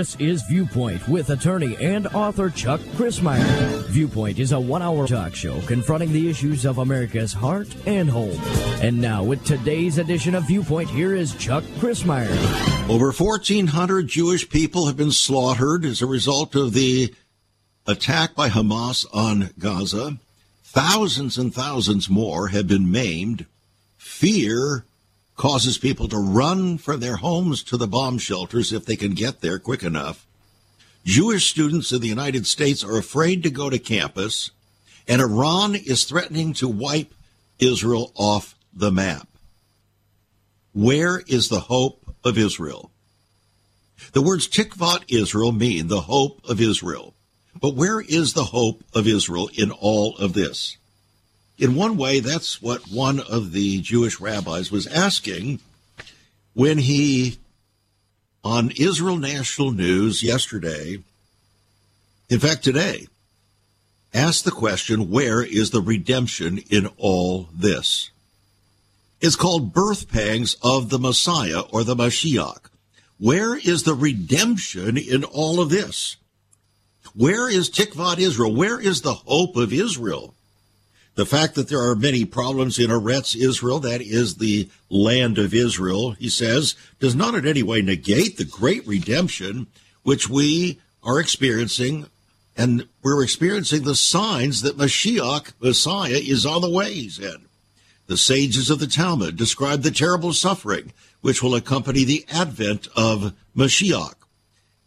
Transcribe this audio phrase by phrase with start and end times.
[0.00, 3.84] This is Viewpoint with attorney and author Chuck Crismier.
[3.88, 8.40] Viewpoint is a one hour talk show confronting the issues of America's heart and home.
[8.80, 12.30] And now, with today's edition of Viewpoint, here is Chuck Crismier.
[12.88, 17.14] Over 1,400 Jewish people have been slaughtered as a result of the
[17.86, 20.16] attack by Hamas on Gaza.
[20.64, 23.44] Thousands and thousands more have been maimed.
[23.98, 24.86] Fear
[25.40, 29.40] causes people to run from their homes to the bomb shelters if they can get
[29.40, 30.26] there quick enough.
[31.02, 34.50] Jewish students in the United States are afraid to go to campus,
[35.08, 37.14] and Iran is threatening to wipe
[37.58, 39.28] Israel off the map.
[40.74, 42.90] Where is the hope of Israel?
[44.12, 47.14] The words Tikvat Israel mean the hope of Israel.
[47.58, 50.76] But where is the hope of Israel in all of this?
[51.60, 55.60] In one way, that's what one of the Jewish rabbis was asking
[56.54, 57.36] when he,
[58.42, 61.02] on Israel National News yesterday,
[62.30, 63.08] in fact, today,
[64.14, 68.10] asked the question, where is the redemption in all this?
[69.20, 72.70] It's called Birth Pangs of the Messiah or the Mashiach.
[73.18, 76.16] Where is the redemption in all of this?
[77.14, 78.54] Where is Tikvat Israel?
[78.54, 80.34] Where is the hope of Israel?
[81.16, 85.52] The fact that there are many problems in Eretz Israel, that is the land of
[85.52, 89.66] Israel, he says, does not in any way negate the great redemption
[90.02, 92.06] which we are experiencing.
[92.56, 97.38] And we're experiencing the signs that Mashiach, Messiah, is on the way, he said.
[98.06, 103.34] The sages of the Talmud describe the terrible suffering which will accompany the advent of
[103.56, 104.14] Mashiach,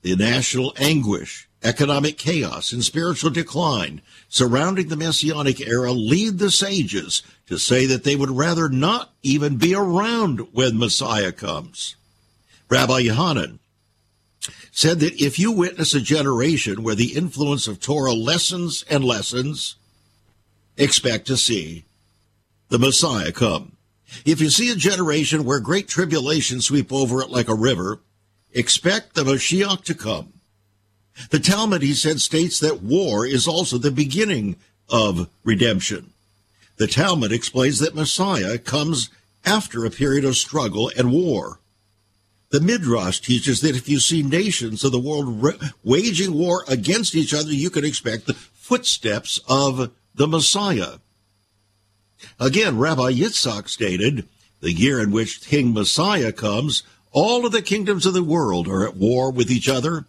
[0.02, 7.24] the national anguish, economic chaos, and spiritual decline surrounding the Messianic era lead the sages
[7.48, 11.96] to say that they would rather not even be around when Messiah comes.
[12.70, 13.60] Rabbi Yohanan
[14.72, 19.76] said that if you witness a generation where the influence of Torah lessens and lessens,
[20.78, 21.86] expect to see
[22.70, 23.78] the Messiah come.
[24.26, 28.00] If you see a generation where great tribulations sweep over it like a river,
[28.52, 30.34] expect the Mashiach to come.
[31.30, 34.56] The Talmud, he said, states that war is also the beginning
[34.90, 36.12] of redemption.
[36.78, 39.10] The Talmud explains that Messiah comes
[39.46, 41.60] after a period of struggle and war.
[42.50, 47.34] The Midrash teaches that if you see nations of the world waging war against each
[47.34, 50.98] other, you can expect the footsteps of the Messiah.
[52.40, 54.28] Again, Rabbi Yitzhak stated,
[54.62, 58.88] the year in which King Messiah comes, all of the kingdoms of the world are
[58.88, 60.06] at war with each other.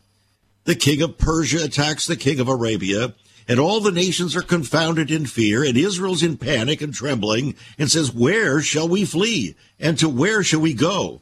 [0.65, 3.15] The king of Persia attacks the king of Arabia,
[3.47, 7.91] and all the nations are confounded in fear, and Israel's in panic and trembling, and
[7.91, 9.55] says, Where shall we flee?
[9.79, 11.21] And to where shall we go?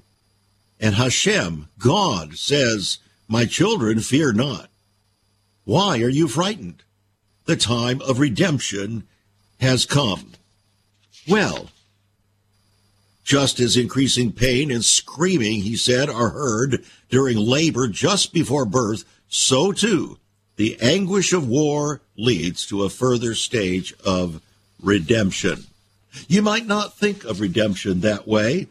[0.79, 4.71] And Hashem, God, says, My children, fear not.
[5.65, 6.83] Why are you frightened?
[7.45, 9.09] The time of redemption
[9.61, 10.33] has come.
[11.29, 11.69] Well,
[13.25, 19.05] just as increasing pain and screaming, he said, are heard during labor just before birth,
[19.33, 20.19] so too
[20.57, 24.43] the anguish of war leads to a further stage of
[24.81, 25.65] redemption.
[26.29, 28.69] You might not think of redemption that way.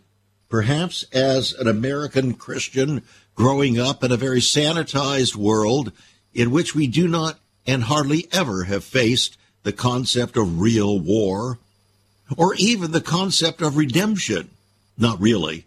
[0.49, 3.01] Perhaps as an American Christian
[3.35, 5.91] growing up in a very sanitized world
[6.33, 11.57] in which we do not and hardly ever have faced the concept of real war
[12.37, 14.51] or even the concept of redemption.
[14.95, 15.65] Not really.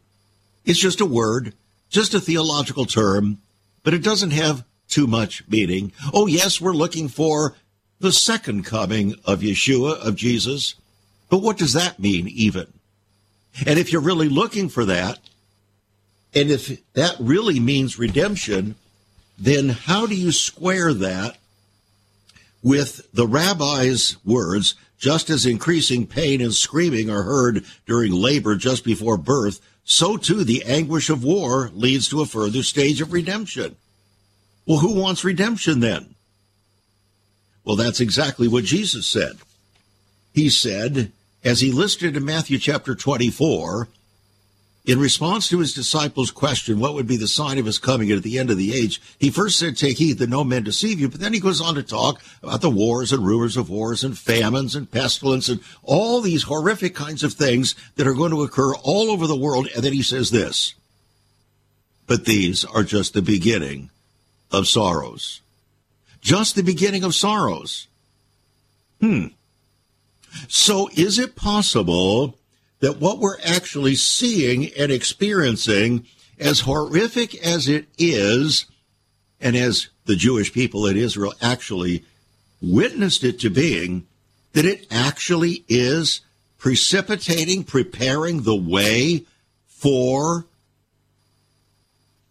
[0.65, 1.53] It's just a word,
[1.91, 3.39] just a theological term,
[3.83, 5.93] but it doesn't have too much meaning.
[6.13, 7.57] Oh, yes, we're looking for
[7.99, 10.77] the second coming of Yeshua, of Jesus.
[11.29, 12.73] But what does that mean, even?
[13.67, 15.19] And if you're really looking for that,
[16.33, 18.77] and if that really means redemption,
[19.37, 21.39] then how do you square that
[22.63, 28.85] with the rabbi's words, just as increasing pain and screaming are heard during labor just
[28.85, 33.75] before birth, so too the anguish of war leads to a further stage of redemption.
[34.67, 36.15] Well, who wants redemption then?
[37.65, 39.39] Well, that's exactly what Jesus said.
[40.33, 41.13] He said,
[41.43, 43.89] as he listed in Matthew chapter 24,
[44.87, 48.23] in response to his disciples' question, what would be the sign of his coming at
[48.23, 51.09] the end of the age, he first said, Take heed that no man deceive you.
[51.09, 54.17] But then he goes on to talk about the wars and rumors of wars and
[54.17, 58.75] famines and pestilence and all these horrific kinds of things that are going to occur
[58.75, 59.69] all over the world.
[59.75, 60.75] And then he says this
[62.07, 63.89] But these are just the beginning
[64.51, 65.41] of sorrows.
[66.21, 67.89] Just the beginning of sorrows.
[69.01, 69.27] Hmm.
[70.49, 72.39] So is it possible
[72.81, 76.07] that what we're actually seeing and experiencing,
[76.39, 78.67] as horrific as it is,
[79.41, 82.05] and as the Jewish people in Israel actually
[82.61, 84.07] witnessed it to being,
[84.53, 86.23] that it actually is
[86.59, 89.25] precipitating, preparing the way
[89.67, 90.47] for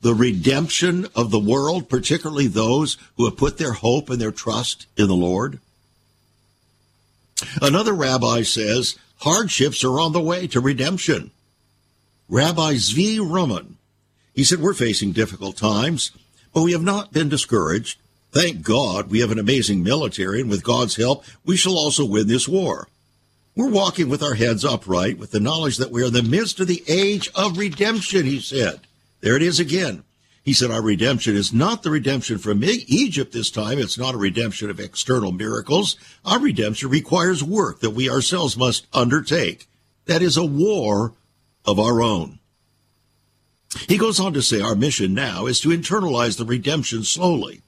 [0.03, 4.85] the redemption of the world, particularly those who have put their hope and their trust
[4.95, 5.59] in the Lord?
[7.61, 11.31] Another rabbi says hardships are on the way to redemption.
[12.29, 13.75] Rabbi Zvi Ruman,
[14.33, 16.11] he said, We're facing difficult times,
[16.53, 17.97] but we have not been discouraged.
[18.31, 22.27] Thank God we have an amazing military, and with God's help, we shall also win
[22.27, 22.87] this war.
[23.55, 26.59] We're walking with our heads upright with the knowledge that we are in the midst
[26.59, 28.79] of the age of redemption, he said.
[29.23, 30.03] There it is again.
[30.43, 33.79] He said, Our redemption is not the redemption from Egypt this time.
[33.79, 35.95] It's not a redemption of external miracles.
[36.25, 39.69] Our redemption requires work that we ourselves must undertake.
[40.07, 41.13] That is a war
[41.63, 42.39] of our own.
[43.87, 47.61] He goes on to say, Our mission now is to internalize the redemption slowly,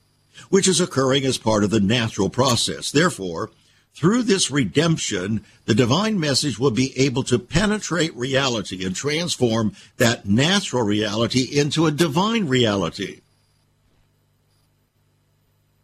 [0.49, 2.91] which is occurring as part of the natural process.
[2.91, 3.49] Therefore,
[3.95, 10.25] through this redemption, the divine message will be able to penetrate reality and transform that
[10.25, 13.21] natural reality into a divine reality.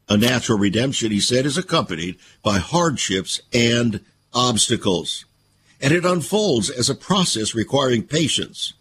[0.10, 4.02] A natural redemption, he said, is accompanied by hardships and
[4.34, 5.24] obstacles.
[5.80, 8.74] And it unfolds as a process requiring patience.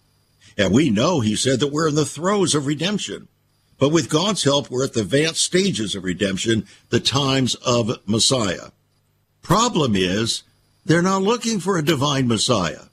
[0.59, 3.29] And we know, he said, that we're in the throes of redemption.
[3.79, 8.71] But with God's help, we're at the advanced stages of redemption, the times of Messiah.
[9.43, 10.43] Problem is,
[10.85, 12.85] they're not looking for a divine Messiah.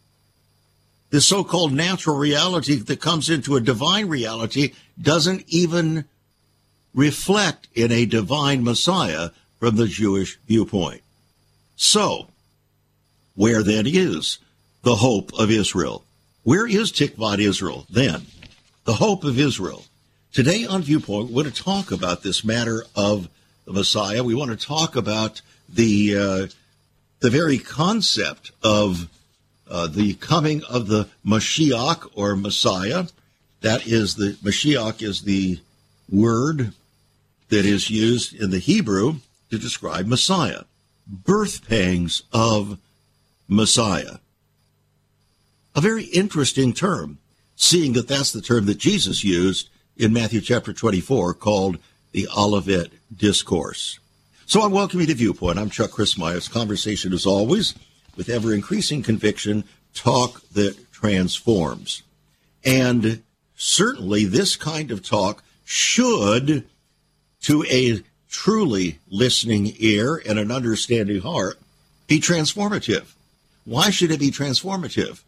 [1.09, 6.05] The so called natural reality that comes into a divine reality doesn't even
[6.93, 9.29] reflect in a divine Messiah
[9.59, 11.01] from the Jewish viewpoint.
[11.75, 12.27] So,
[13.35, 14.39] where then is
[14.83, 16.03] the hope of Israel?
[16.43, 18.25] Where is Tikvat Israel then?
[18.85, 19.85] The hope of Israel.
[20.31, 23.29] Today on Viewpoint, we want to talk about this matter of
[23.65, 24.23] the Messiah.
[24.23, 26.47] We want to talk about the uh,
[27.19, 29.09] the very concept of
[29.69, 33.05] uh, the coming of the Mashiach or Messiah.
[33.61, 35.59] That is the Mashiach is the
[36.09, 36.73] word
[37.49, 39.17] that is used in the Hebrew
[39.49, 40.63] to describe Messiah.
[41.07, 42.79] Birth pangs of
[43.47, 44.17] Messiah.
[45.75, 47.19] A very interesting term,
[47.55, 51.77] seeing that that's the term that Jesus used in Matthew chapter 24 called
[52.11, 53.99] the Olivet Discourse.
[54.49, 55.59] So I welcome you to Viewpoint.
[55.59, 57.75] I'm Chuck Crismier's conversation as always
[58.15, 62.01] with ever increasing conviction, talk that transforms.
[62.63, 63.23] And
[63.57, 66.65] certainly this kind of talk should,
[67.41, 71.59] to a truly listening ear and an understanding heart,
[72.07, 73.15] be transformative.
[73.65, 75.23] Why should it be transformative?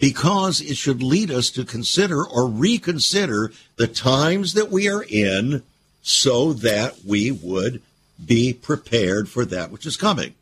[0.00, 5.62] Because it should lead us to consider or reconsider the times that we are in
[6.02, 7.80] so that we would
[8.22, 10.34] be prepared for that which is coming.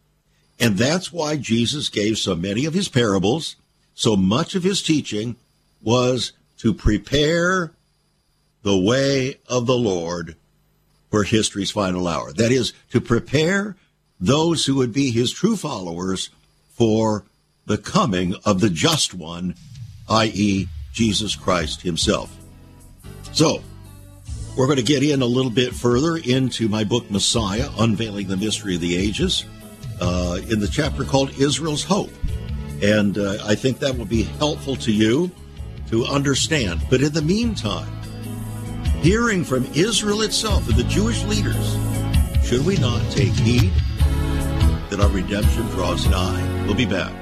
[0.61, 3.57] And that's why Jesus gave so many of his parables,
[3.95, 5.37] so much of his teaching
[5.83, 7.73] was to prepare
[8.63, 10.37] the way of the Lord
[11.11, 12.33] for history's final hour.
[12.33, 13.77] That is, to prepare
[14.21, 16.31] those who would be his true followers
[16.75, 17.25] for
[17.67, 19.55] the coming of the just one,
[20.09, 22.37] i.e., Jesus Christ himself.
[23.33, 23.63] So,
[24.57, 28.37] we're going to get in a little bit further into my book, Messiah Unveiling the
[28.37, 29.47] Mystery of the Ages,
[30.01, 32.11] uh, in the chapter called Israel's Hope.
[32.83, 35.31] And uh, I think that will be helpful to you
[35.89, 36.83] to understand.
[36.91, 37.89] But in the meantime,
[39.01, 41.77] hearing from Israel itself and the Jewish leaders,
[42.45, 43.73] should we not take heed
[44.91, 46.65] that our redemption draws nigh?
[46.67, 47.22] We'll be back.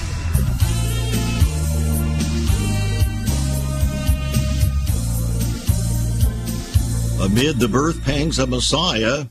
[7.21, 9.27] Amid the birth pangs of Messiah,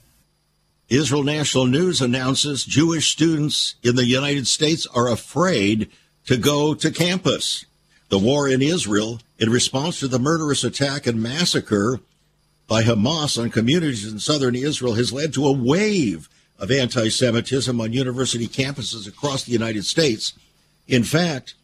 [0.88, 5.90] Israel National News announces Jewish students in the United States are afraid
[6.26, 7.66] to go to campus.
[8.08, 11.98] The war in Israel, in response to the murderous attack and massacre
[12.68, 16.28] by Hamas on communities in southern Israel, has led to a wave
[16.60, 20.34] of anti Semitism on university campuses across the United States.
[20.86, 21.54] In fact,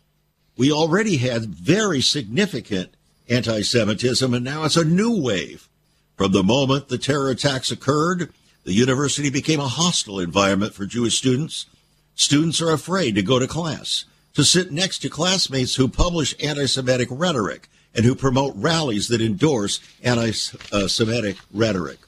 [0.56, 2.94] we already had very significant
[3.28, 5.68] anti Semitism, and now it's a new wave
[6.16, 8.32] From the moment the terror attacks occurred,
[8.64, 11.66] the university became a hostile environment for Jewish students.
[12.14, 16.66] Students are afraid to go to class, to sit next to classmates who publish anti
[16.66, 21.98] Semitic rhetoric and who promote rallies that endorse anti Semitic rhetoric.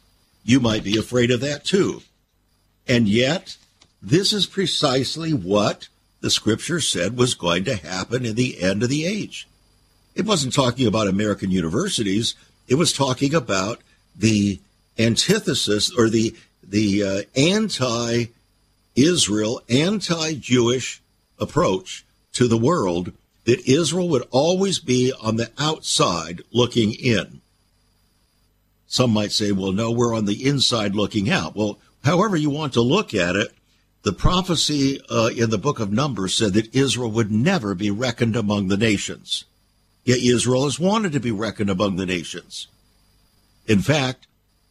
[0.43, 2.03] You might be afraid of that too.
[2.87, 3.59] And yet,
[4.01, 5.89] this is precisely what
[6.21, 9.47] the scripture said was going to happen in the end of the age.
[10.15, 12.35] It wasn't talking about American universities,
[12.67, 13.81] it was talking about
[14.19, 14.61] the
[14.99, 18.27] antithesis or the the uh, anti
[18.95, 21.01] Israel, anti Jewish
[21.39, 23.13] approach to the world
[23.45, 27.41] that Israel would always be on the outside looking in.
[28.87, 31.55] Some might say, well, no, we're on the inside looking out.
[31.55, 33.53] Well, however you want to look at it,
[34.03, 38.37] the prophecy uh, in the book of Numbers said that Israel would never be reckoned
[38.37, 39.45] among the nations.
[40.05, 42.69] Yet Israel has wanted to be reckoned among the nations.
[43.69, 44.27] In fact,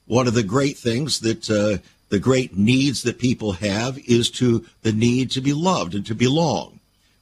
[0.05, 1.77] one of the great things that uh,
[2.09, 6.15] the great needs that people have is to the need to be loved and to
[6.15, 6.79] belong.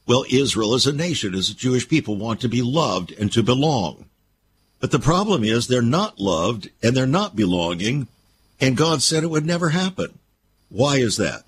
[0.08, 3.44] Well, Israel as a nation, as a Jewish people, want to be loved and to
[3.44, 4.06] belong.
[4.80, 8.08] But the problem is they're not loved and they're not belonging,
[8.62, 10.20] and God said it would never happen.
[10.70, 11.44] Why is that?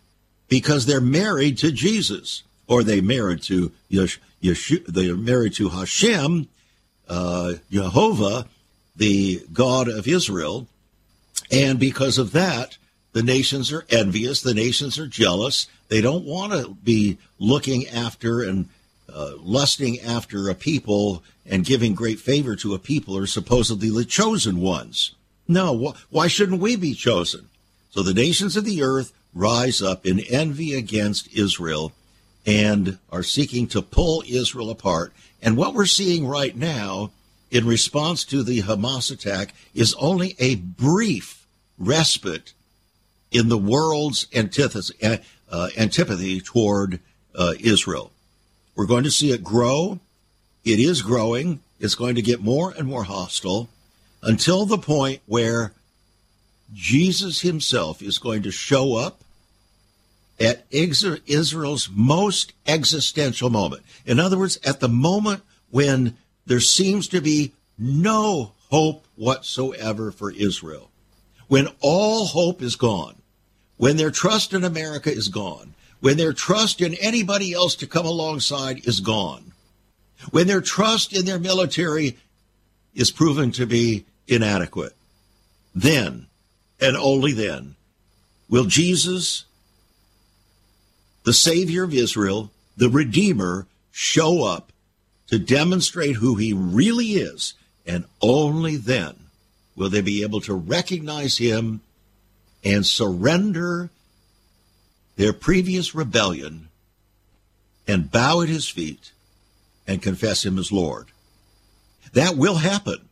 [0.49, 6.47] Because they're married to Jesus, or they married to Yeshua, Yeshu- they're married to Hashem,
[7.07, 8.47] uh, Jehovah,
[8.97, 10.67] the God of Israel,
[11.51, 12.77] and because of that,
[13.13, 14.41] the nations are envious.
[14.41, 15.67] The nations are jealous.
[15.87, 18.69] They don't want to be looking after and
[19.11, 23.89] uh, lusting after a people and giving great favor to a people who are supposedly
[23.89, 25.15] the chosen ones.
[25.47, 27.49] No, wh- why shouldn't we be chosen?
[27.89, 31.93] So the nations of the earth rise up in envy against Israel
[32.45, 35.13] and are seeking to pull Israel apart.
[35.41, 37.11] And what we're seeing right now
[37.49, 41.45] in response to the Hamas attack is only a brief
[41.77, 42.53] respite
[43.31, 44.91] in the world's antithesis,
[45.49, 46.99] uh, antipathy toward
[47.35, 48.11] uh, Israel.
[48.75, 49.99] We're going to see it grow.
[50.63, 51.61] It is growing.
[51.79, 53.69] It's going to get more and more hostile
[54.21, 55.73] until the point where
[56.73, 59.21] Jesus himself is going to show up
[60.39, 63.83] at Israel's most existential moment.
[64.05, 70.31] In other words, at the moment when there seems to be no hope whatsoever for
[70.31, 70.89] Israel,
[71.47, 73.15] when all hope is gone,
[73.75, 78.05] when their trust in America is gone, when their trust in anybody else to come
[78.05, 79.51] alongside is gone,
[80.31, 82.17] when their trust in their military
[82.95, 84.95] is proven to be inadequate,
[85.75, 86.27] then
[86.79, 87.75] and only then
[88.49, 89.45] will Jesus,
[91.23, 94.71] the Savior of Israel, the Redeemer, show up
[95.27, 97.53] to demonstrate who he really is,
[97.85, 99.15] and only then
[99.75, 101.81] will they be able to recognize him
[102.63, 103.89] and surrender
[105.15, 106.69] their previous rebellion
[107.87, 109.11] and bow at his feet
[109.87, 111.07] and confess him as Lord.
[112.13, 113.07] That will happen,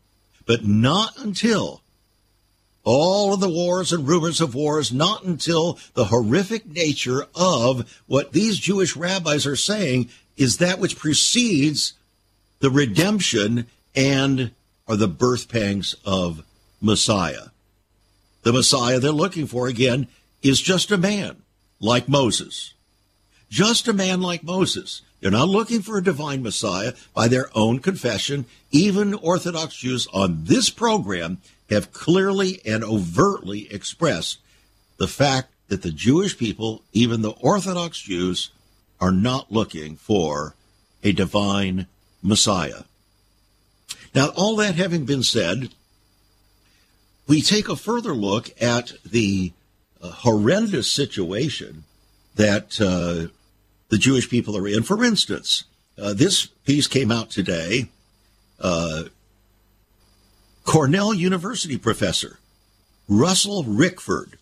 [0.46, 1.82] but not until
[2.84, 8.32] all of the wars and rumors of wars, not until the horrific nature of what
[8.32, 11.94] these Jewish rabbis are saying is that which precedes
[12.60, 14.52] the redemption and
[14.88, 16.44] are the birth pangs of
[16.82, 17.48] Messiah.
[18.44, 20.08] The Messiah they're looking for, again,
[20.44, 21.42] is just a man
[21.80, 22.74] like Moses.
[23.50, 25.02] Just a man like Moses.
[25.20, 28.46] They're not looking for a divine Messiah by their own confession.
[28.72, 34.40] Even Orthodox Jews on this program have clearly and overtly expressed
[34.98, 38.52] the fact that the Jewish people, even the Orthodox Jews,
[39.00, 40.54] are not looking for
[41.04, 41.88] a divine
[42.26, 42.84] Messiah.
[44.14, 45.70] Now, all that having been said,
[47.28, 49.54] we take a further look at the
[50.02, 51.84] uh, horrendous situation
[52.36, 53.32] that uh,
[53.90, 54.84] the Jewish people are in.
[54.84, 55.66] For instance,
[55.98, 57.90] uh, this piece came out today.
[58.60, 59.04] Uh,
[60.64, 62.40] Cornell University professor
[63.08, 64.34] Russell Rickford.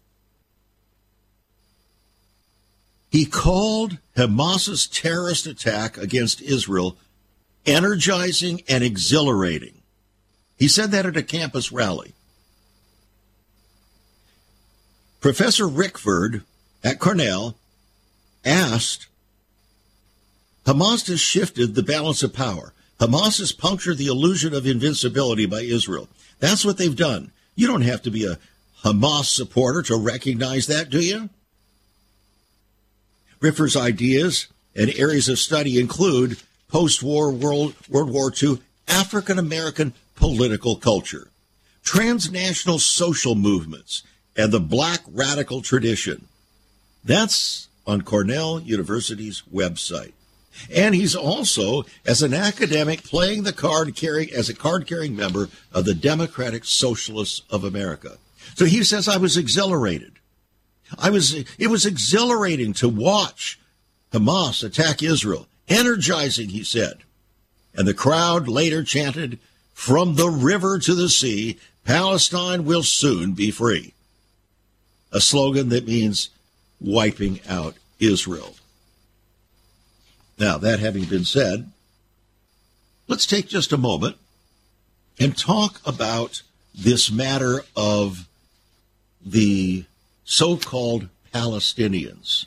[3.12, 6.98] He called Hamas's terrorist attack against Israel
[7.66, 9.82] energizing and exhilarating.
[10.58, 12.14] He said that at a campus rally.
[15.20, 16.44] Professor Rickford
[16.84, 17.56] at Cornell
[18.44, 19.08] asked
[20.66, 22.74] Hamas has shifted the balance of power.
[23.00, 26.08] Hamas has punctured the illusion of invincibility by Israel.
[26.40, 27.32] That's what they've done.
[27.56, 28.38] You don't have to be a
[28.84, 31.30] Hamas supporter to recognize that, do you?
[33.40, 36.38] Rickford's ideas and areas of study include
[36.74, 41.28] post war World, World War II African American political culture,
[41.84, 44.02] transnational social movements,
[44.36, 46.28] and the black radical tradition.
[47.06, 50.14] That's on Cornell University's website.
[50.74, 55.50] And he's also, as an academic, playing the card carrying as a card carrying member
[55.72, 58.18] of the Democratic Socialists of America.
[58.56, 60.14] So he says, I was exhilarated.
[60.98, 63.60] I was, it was exhilarating to watch
[64.12, 65.48] Hamas attack Israel.
[65.68, 67.00] Energizing, he said.
[67.76, 69.40] And the crowd later chanted,
[69.74, 73.94] From the river to the sea, Palestine will soon be free.
[75.12, 76.30] A slogan that means
[76.80, 78.56] wiping out Israel.
[80.38, 81.72] Now, that having been said,
[83.08, 84.18] let's take just a moment
[85.20, 86.42] and talk about
[86.74, 88.28] this matter of
[89.24, 89.86] the
[90.24, 92.46] so called Palestinians.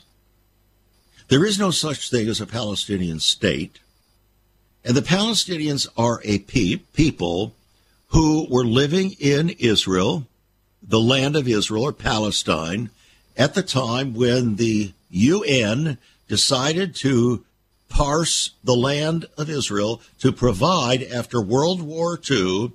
[1.29, 3.79] There is no such thing as a Palestinian state.
[4.85, 7.53] And the Palestinians are a pe- people
[8.09, 10.25] who were living in Israel,
[10.81, 12.89] the land of Israel or Palestine,
[13.35, 15.97] at the time when the UN
[16.29, 17.43] decided to
[17.89, 22.71] parse the land of Israel to provide, after World War II,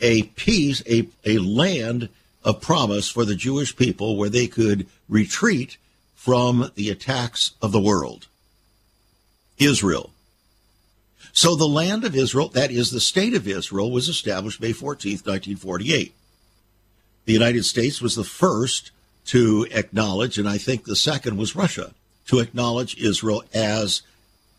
[0.00, 2.08] a peace, a, a land
[2.42, 5.76] of promise for the Jewish people where they could retreat
[6.20, 8.26] from the attacks of the world.
[9.56, 10.10] Israel.
[11.32, 15.24] So the land of Israel, that is the state of Israel, was established May 14th,
[15.24, 16.14] 1948.
[17.24, 18.90] The United States was the first
[19.28, 21.94] to acknowledge, and I think the second was Russia,
[22.26, 24.02] to acknowledge Israel as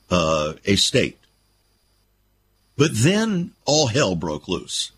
[0.09, 1.19] uh, a state.
[2.75, 4.93] But then all hell broke loose.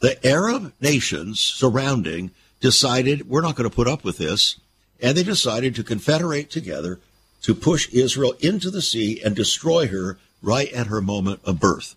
[0.00, 4.56] The Arab nations surrounding decided we're not going to put up with this,
[5.02, 7.00] and they decided to confederate together
[7.42, 11.96] to push Israel into the sea and destroy her right at her moment of birth.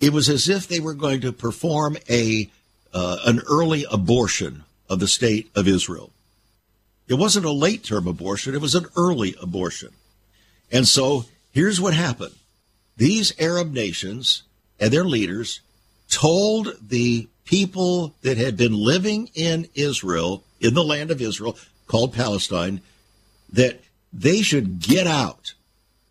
[0.00, 2.50] It was as if they were going to perform a
[2.92, 6.10] uh, an early abortion of the state of Israel.
[7.08, 9.90] It wasn't a late term abortion, it was an early abortion.
[10.70, 12.34] And so here's what happened
[12.96, 14.42] these Arab nations
[14.78, 15.60] and their leaders
[16.08, 21.56] told the people that had been living in Israel, in the land of Israel
[21.92, 22.80] called Palestine,
[23.52, 23.78] that
[24.14, 25.52] they should get out.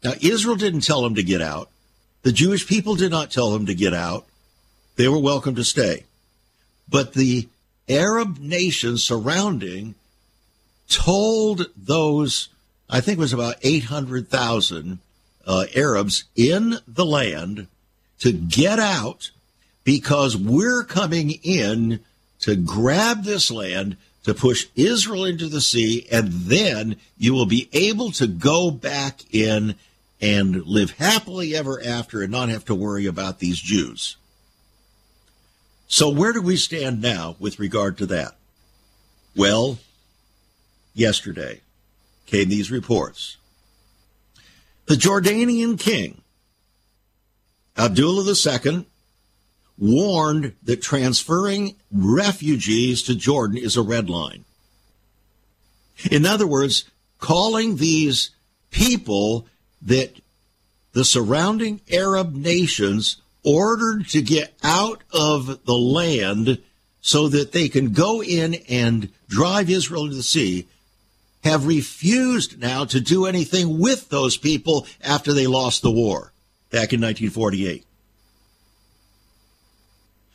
[0.04, 1.70] Now, Israel didn't tell them to get out.
[2.22, 4.28] The Jewish people did not tell them to get out.
[4.96, 6.04] They were welcome to stay.
[6.88, 7.50] But the
[7.90, 9.96] Arab nations surrounding
[10.88, 12.50] told those,
[12.88, 15.00] I think it was about 800,000
[15.48, 17.66] uh, Arabs in the land
[18.20, 19.32] to get out
[19.84, 22.02] because we're coming in
[22.42, 27.70] to grab this land, to push Israel into the sea, and then you will be
[27.74, 29.76] able to go back in
[30.22, 34.18] and live happily ever after and not have to worry about these Jews.
[35.88, 38.38] So, where do we stand now with regard to that?
[39.36, 39.80] Well,
[40.94, 41.62] yesterday
[42.26, 43.38] came these reports.
[44.86, 46.22] The Jordanian king,
[47.78, 48.86] Abdullah II,
[49.82, 54.46] warned that transferring refugees to Jordan is a red line.
[56.10, 56.86] In other words,
[57.20, 58.30] calling these
[58.70, 59.48] people
[59.82, 60.22] that
[60.94, 66.62] the surrounding Arab nations ordered to get out of the land
[67.02, 70.68] so that they can go in and drive Israel into the sea
[71.44, 76.32] have refused now to do anything with those people after they lost the war
[76.70, 77.84] back in 1948.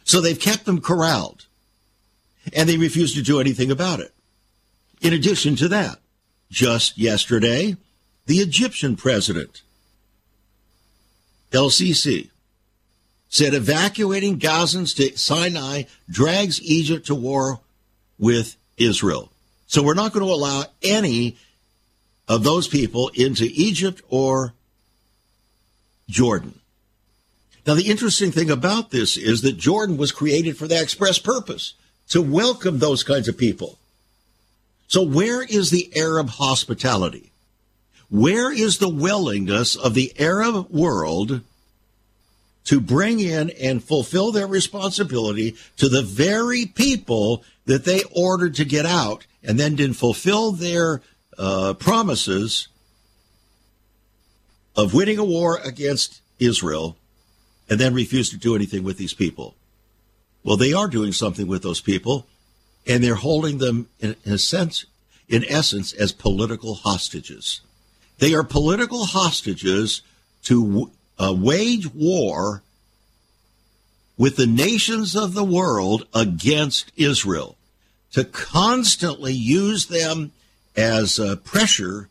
[0.07, 1.47] So they've kept them corralled
[2.55, 4.15] and they refuse to do anything about it.
[5.03, 5.99] In addition to that,
[6.49, 7.77] just yesterday,
[8.27, 9.63] the Egyptian president,
[11.51, 12.31] Sisi,
[13.29, 17.59] said evacuating Gazans to Sinai drags Egypt to war
[18.17, 19.33] with Israel.
[19.67, 21.37] So we're not going to allow any
[22.29, 24.55] of those people into Egypt or
[26.09, 26.61] Jordan.
[27.67, 31.75] Now, the interesting thing about this is that Jordan was created for that express purpose
[32.11, 33.79] to welcome those kinds of people.
[34.87, 37.33] So, where is the Arab hospitality?
[38.09, 41.41] Where is the willingness of the Arab world
[42.67, 48.65] to bring in and fulfill their responsibility to the very people that they ordered to
[48.65, 51.03] get out and then didn't fulfill their
[51.37, 52.69] uh, promises
[54.77, 56.97] of winning a war against Israel
[57.69, 59.55] and then refuse to do anything with these people.
[60.45, 62.27] Well, they are doing something with those people,
[62.87, 64.87] and they're holding them in, in a sense,
[65.29, 67.61] in essence, as political hostages.
[68.19, 70.03] They are political hostages
[70.45, 72.63] to uh, wage war
[74.17, 77.57] with the nations of the world against Israel,
[78.13, 80.33] to constantly use them
[80.77, 82.09] as uh, pressure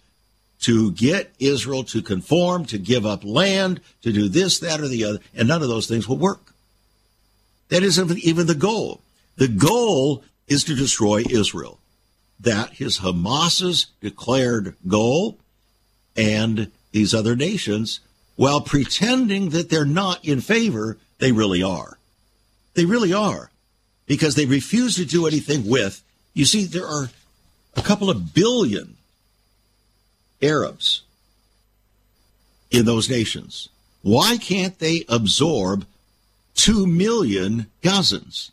[0.65, 5.03] to get Israel to conform, to give up land, to do this, that, or the
[5.03, 6.53] other, and none of those things will work.
[7.69, 9.01] That isn't even the goal.
[9.37, 11.77] The goal is to destroy Israel.
[12.39, 15.37] That is Hamas's declared goal,
[16.17, 17.99] and these other nations,
[18.35, 21.99] while pretending that they're not in favor, they really are.
[22.73, 23.51] They really are.
[24.07, 26.01] Because they refuse to do anything with.
[26.33, 27.11] You see, there are
[27.75, 28.94] a couple of billion
[30.41, 31.03] Arabs
[32.71, 33.69] in those nations.
[34.01, 35.85] Why can't they absorb
[36.55, 38.51] 2 million Gazans?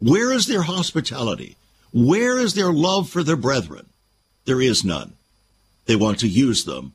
[0.00, 1.56] Where is their hospitality?
[1.92, 3.86] Where is their love for their brethren?
[4.44, 5.12] There is none.
[5.86, 6.94] They want to use them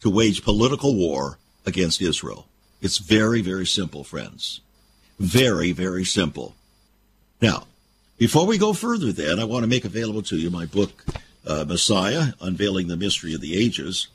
[0.00, 2.46] to wage political war against Israel.
[2.82, 4.60] It's very, very simple, friends.
[5.18, 6.54] Very, very simple.
[7.40, 7.66] Now,
[8.18, 11.04] before we go further, then, I want to make available to you my book,
[11.46, 14.08] uh, Messiah Unveiling the Mystery of the Ages.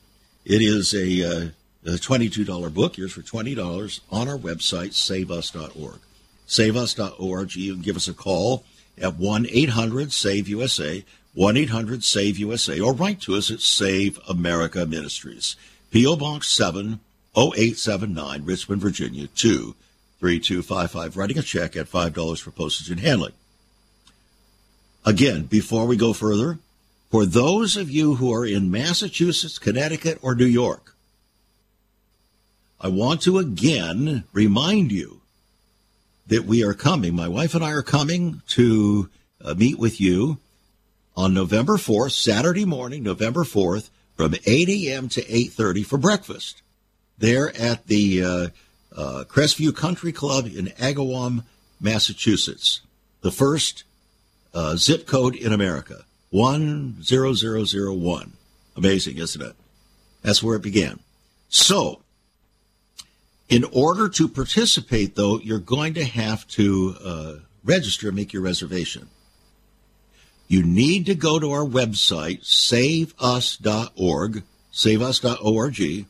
[0.46, 1.50] It is a, uh,
[1.86, 2.96] a $22 book.
[2.96, 6.00] Here's for $20 on our website, saveus.org.
[6.48, 7.56] Saveus.org.
[7.56, 8.64] You can give us a call
[9.02, 14.20] at 1 800 SAVE USA, 1 800 SAVE USA, or write to us at Save
[14.28, 15.56] America Ministries.
[15.92, 16.16] P.O.
[16.16, 21.18] Box 70879, Richmond, Virginia 23255.
[21.18, 23.34] Writing a check at $5 for postage and handling.
[25.06, 26.58] Again, before we go further,
[27.16, 30.98] for those of you who are in Massachusetts, Connecticut, or New York,
[32.78, 35.22] I want to again remind you
[36.28, 37.16] that we are coming.
[37.16, 40.40] My wife and I are coming to uh, meet with you
[41.16, 45.08] on November 4th, Saturday morning, November 4th, from 8 a.m.
[45.08, 46.64] to 8.30 for breakfast
[47.18, 48.48] there at the uh,
[48.94, 51.46] uh, Crestview Country Club in Agawam,
[51.80, 52.82] Massachusetts.
[53.22, 53.86] The first
[54.54, 58.34] uh, zip code in America, 10001.
[58.76, 59.56] Amazing, isn't it?
[60.22, 61.00] That's where it began.
[61.50, 62.02] So,
[63.48, 67.34] in order to participate, though, you're going to have to uh,
[67.64, 69.08] register and make your reservation.
[70.48, 76.06] You need to go to our website, saveus.org, saveus.org,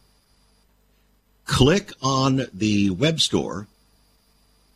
[1.45, 3.67] click on the web store,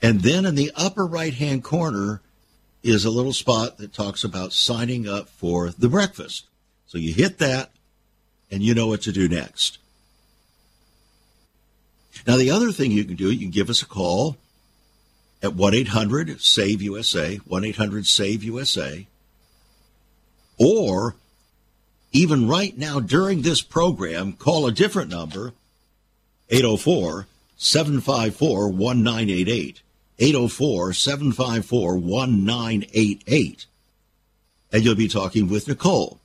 [0.02, 2.22] and then in the upper right hand corner
[2.84, 6.46] is a little spot that talks about signing up for the breakfast.
[6.88, 7.72] So you hit that,
[8.50, 9.78] and you know what to do next.
[12.26, 14.38] Now, the other thing you can do, you can give us a call
[15.42, 19.08] at 1 800 SAVE USA, 1 800 SAVE USA,
[20.58, 21.16] or
[22.12, 25.54] even right now during this program, call a different number,
[26.50, 29.82] 804 754 1988.
[30.20, 33.66] 804 754 1988.
[34.72, 36.20] And you'll be talking with Nicole.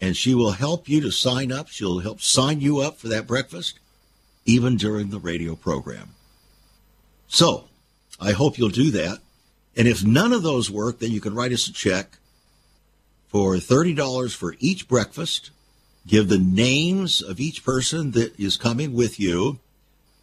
[0.00, 1.68] And she will help you to sign up.
[1.68, 3.78] She'll help sign you up for that breakfast
[4.46, 6.14] even during the radio program.
[7.28, 7.68] So,
[8.20, 9.18] I hope you'll do that.
[9.76, 12.18] And if none of those work, then you can write us a check
[13.28, 15.50] for $30 for each breakfast.
[16.06, 19.58] Give the names of each person that is coming with you,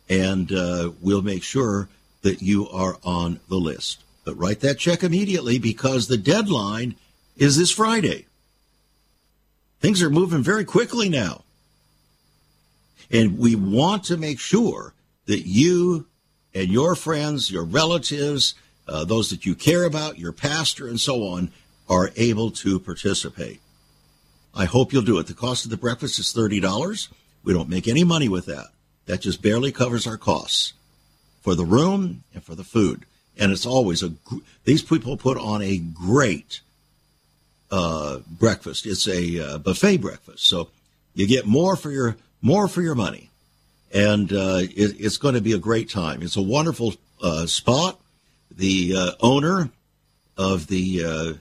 [0.10, 1.88] and uh, we'll make sure
[2.22, 4.04] that you are on the list.
[4.24, 6.96] But write that check immediately because the deadline
[7.38, 8.26] is this Friday.
[9.80, 11.44] Things are moving very quickly now.
[13.10, 14.94] And we want to make sure
[15.28, 16.08] that you
[16.54, 18.56] and your friends, your relatives,
[18.88, 21.52] uh, those that you care about, your pastor, and so on,
[21.88, 23.62] are able to participate.
[24.54, 25.28] I hope you'll do it.
[25.28, 27.10] The cost of the breakfast is $30.
[27.44, 28.68] We don't make any money with that.
[29.06, 30.74] That just barely covers our costs
[31.48, 33.06] for the room and for the food.
[33.38, 34.12] And it's always a,
[34.66, 36.60] these people put on a great
[37.72, 38.86] uh, breakfast.
[38.86, 40.46] It's a uh, buffet breakfast.
[40.46, 40.72] So
[41.14, 43.30] you get more for your more for your money.
[43.94, 46.22] And uh, it, it's going to be a great time.
[46.22, 47.98] It's a wonderful uh, spot.
[48.52, 49.70] The uh, owner
[50.36, 51.34] of the uh,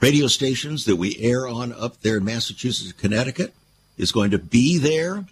[0.00, 3.54] radio stations that we air on up there in Massachusetts, Connecticut,
[3.98, 5.24] is going to be there.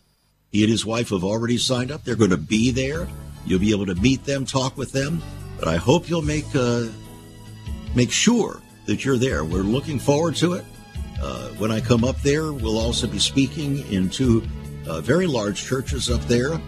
[0.52, 2.04] He and his wife have already signed up.
[2.04, 3.08] They're going to be there.
[3.44, 5.22] You'll be able to meet them, talk with them.
[5.58, 6.86] But I hope you'll make uh,
[7.94, 9.44] make sure that you're there.
[9.44, 10.64] We're looking forward to it.
[11.22, 14.42] Uh, when I come up there, we'll also be speaking in two
[14.88, 16.60] uh, very large churches up there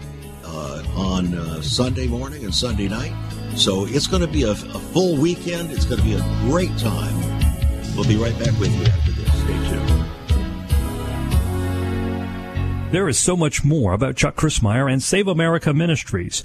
[0.44, 3.12] uh, on uh, Sunday morning and Sunday night.
[3.56, 5.72] So it's going to be a, a, full weekend.
[5.72, 7.14] It's going to be a great time.
[7.96, 9.28] We'll be right back with you after this.
[9.42, 10.04] Stay tuned.
[12.92, 16.44] There is so much more about Chuck Crismier and Save America Ministries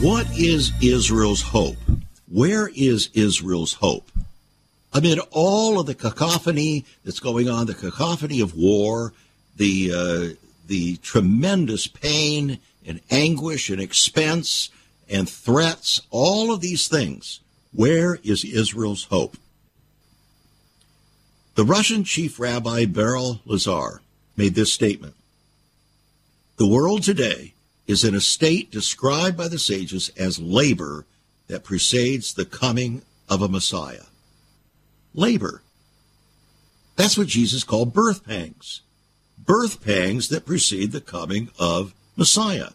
[0.00, 1.76] What is Israel's hope?
[2.26, 4.10] Where is Israel's hope?
[4.94, 9.12] Amid all of the cacophony that's going on, the cacophony of war,
[9.56, 10.36] the uh,
[10.66, 14.70] the tremendous pain and anguish and expense
[15.06, 17.40] and threats, all of these things,
[17.74, 19.36] where is Israel's hope?
[21.56, 24.00] The Russian chief rabbi Berel Lazar
[24.34, 25.14] made this statement
[26.56, 27.52] The world today
[27.90, 31.04] is in a state described by the sages as labor
[31.48, 34.04] that precedes the coming of a Messiah.
[35.12, 35.62] Labor.
[36.96, 38.82] That's what Jesus called birth pangs.
[39.36, 42.70] Birth pangs that precede the coming of Messiah.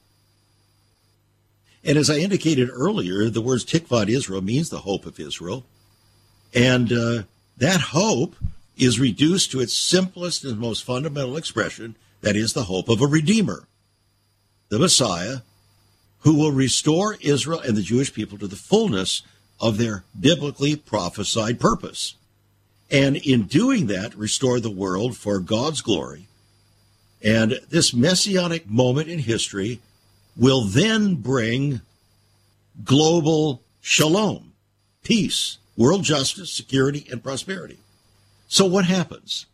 [1.83, 5.65] And as I indicated earlier, the words Tikvat Israel means the hope of Israel.
[6.53, 7.23] And uh,
[7.57, 8.35] that hope
[8.75, 13.07] is reduced to its simplest and most fundamental expression that is the hope of a
[13.07, 13.67] Redeemer
[14.69, 15.37] the Messiah,
[16.19, 19.21] who will restore Israel and the Jewish people to the fullness
[19.59, 22.15] of their biblically prophesied purpose.
[22.89, 26.27] And in doing that, restore the world for God's glory.
[27.23, 29.79] And this messianic moment in history
[30.35, 31.81] will then bring
[32.83, 34.53] global shalom,
[35.03, 37.77] peace, world justice, security, and prosperity.
[38.47, 39.45] So what happens?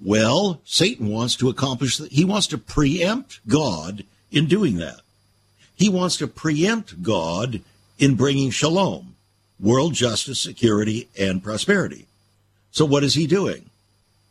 [0.00, 2.12] Well, Satan wants to accomplish that.
[2.12, 5.00] He wants to preempt God in doing that.
[5.74, 7.62] He wants to preempt God
[7.98, 9.16] in bringing shalom,
[9.58, 12.06] world justice, security, and prosperity.
[12.70, 13.70] So what is he doing?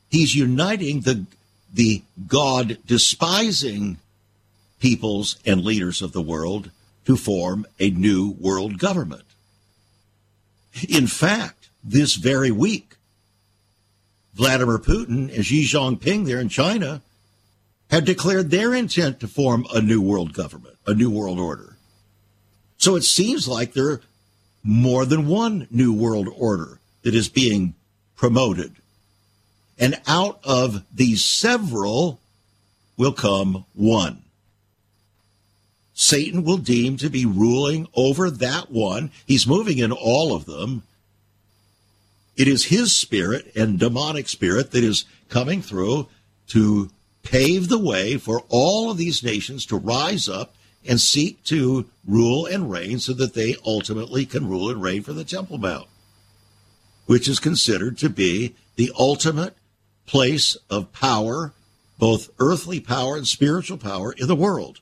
[0.09, 1.25] He's uniting the,
[1.73, 3.97] the God despising
[4.79, 6.71] peoples and leaders of the world
[7.05, 9.23] to form a new world government.
[10.87, 12.95] In fact, this very week,
[14.33, 17.01] Vladimir Putin and Xi Jinping there in China
[17.89, 21.75] had declared their intent to form a new world government, a new world order.
[22.77, 24.01] So it seems like there are
[24.63, 27.73] more than one new world order that is being
[28.15, 28.75] promoted.
[29.77, 32.19] And out of these several
[32.97, 34.23] will come one.
[35.93, 39.11] Satan will deem to be ruling over that one.
[39.25, 40.83] He's moving in all of them.
[42.37, 46.07] It is his spirit and demonic spirit that is coming through
[46.49, 46.89] to
[47.29, 52.47] pave the way for all of these nations to rise up and seek to rule
[52.47, 55.87] and reign so that they ultimately can rule and reign for the Temple Mount,
[57.05, 59.55] which is considered to be the ultimate
[60.07, 61.53] place of power,
[61.99, 64.79] both earthly power and spiritual power in the world.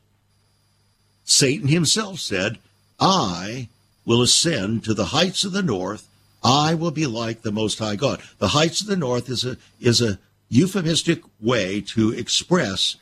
[1.25, 2.59] Satan himself said,
[2.97, 3.67] I
[4.05, 6.07] will ascend to the heights of the north.
[6.41, 8.21] I will be like the Most High God.
[8.37, 12.95] The heights of the north is a, is a euphemistic way to express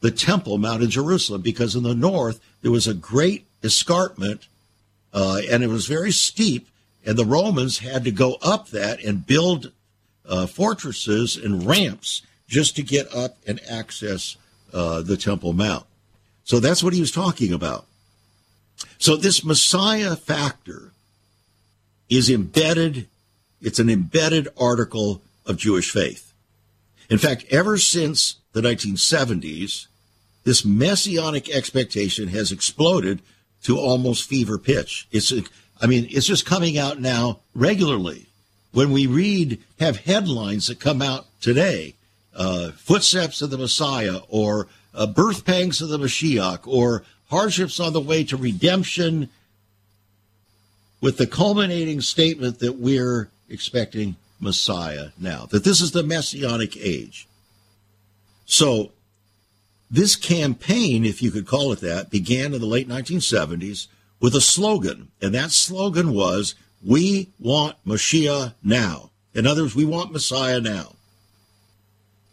[0.00, 4.46] the Temple Mount in Jerusalem because in the north there was a great escarpment
[5.14, 6.68] uh, and it was very steep,
[7.06, 9.70] and the Romans had to go up that and build
[10.28, 14.36] uh, fortresses and ramps just to get up and access
[14.72, 15.86] uh, the Temple Mount.
[16.42, 17.86] So that's what he was talking about.
[18.98, 20.90] So this Messiah factor
[22.08, 23.06] is embedded,
[23.60, 26.33] it's an embedded article of Jewish faith.
[27.10, 29.86] In fact, ever since the 1970s,
[30.44, 33.20] this messianic expectation has exploded
[33.62, 35.08] to almost fever pitch.
[35.10, 35.32] It's,
[35.80, 38.26] I mean, it's just coming out now regularly.
[38.72, 41.94] When we read, have headlines that come out today,
[42.34, 47.92] uh, footsteps of the Messiah, or uh, birth pangs of the Mashiach, or hardships on
[47.92, 49.28] the way to redemption,
[51.00, 57.26] with the culminating statement that we're expecting Messiah now, that this is the messianic age.
[58.46, 58.92] So
[59.90, 63.86] This campaign, if you could call it that, began in the late 1970s
[64.20, 66.54] with a slogan, and that slogan was,
[66.84, 69.10] We want Mashiach now.
[69.34, 70.96] In other words, we want Messiah now.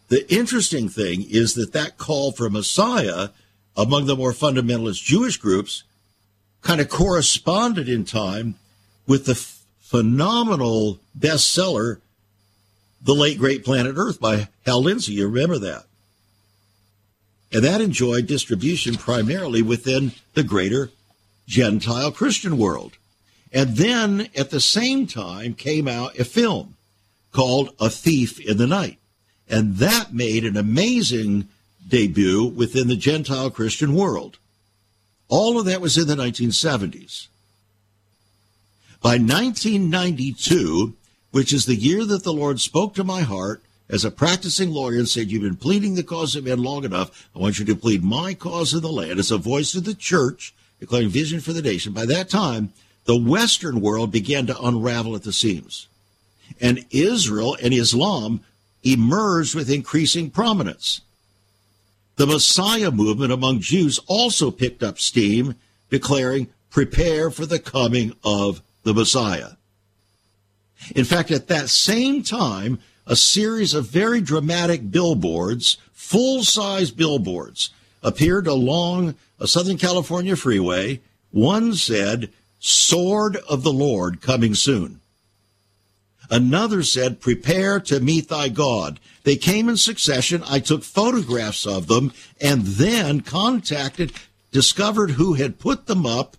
[0.09, 3.29] The interesting thing is that that call for Messiah
[3.77, 5.83] among the more fundamentalist Jewish groups
[6.61, 8.55] kind of corresponded in time
[9.07, 9.35] with the
[9.91, 11.99] phenomenal bestseller,
[13.01, 15.11] The Late Great Planet Earth by Hal Lindsey.
[15.11, 15.83] You remember that?
[17.51, 20.91] And that enjoyed distribution primarily within the greater
[21.45, 22.93] Gentile Christian world.
[23.51, 26.77] And then at the same time came out a film
[27.33, 28.97] called A Thief in the Night.
[29.49, 31.49] And that made an amazing
[31.85, 34.37] debut within the Gentile Christian world.
[35.27, 37.27] All of that was in the 1970s.
[39.01, 40.93] By 1992,
[41.31, 44.99] which is the year that the Lord spoke to my heart as a practicing lawyer
[44.99, 47.27] and said, You've been pleading the cause of men long enough.
[47.35, 49.95] I want you to plead my cause in the land as a voice of the
[49.95, 51.93] church, declaring vision for the nation.
[51.93, 52.73] By that time,
[53.05, 55.87] the Western world began to unravel at the seams.
[56.59, 58.41] And Israel and Islam
[58.83, 61.01] emerged with increasing prominence.
[62.17, 65.55] The Messiah movement among Jews also picked up steam,
[65.89, 69.51] declaring, Prepare for the coming of the Messiah.
[70.95, 77.69] In fact, at that same time, a series of very dramatic billboards, full size billboards,
[78.03, 81.01] appeared along a Southern California freeway.
[81.31, 85.01] One said, Sword of the Lord coming soon.
[86.29, 88.99] Another said, Prepare to meet thy God.
[89.23, 90.43] They came in succession.
[90.47, 94.13] I took photographs of them and then contacted,
[94.51, 96.37] discovered who had put them up,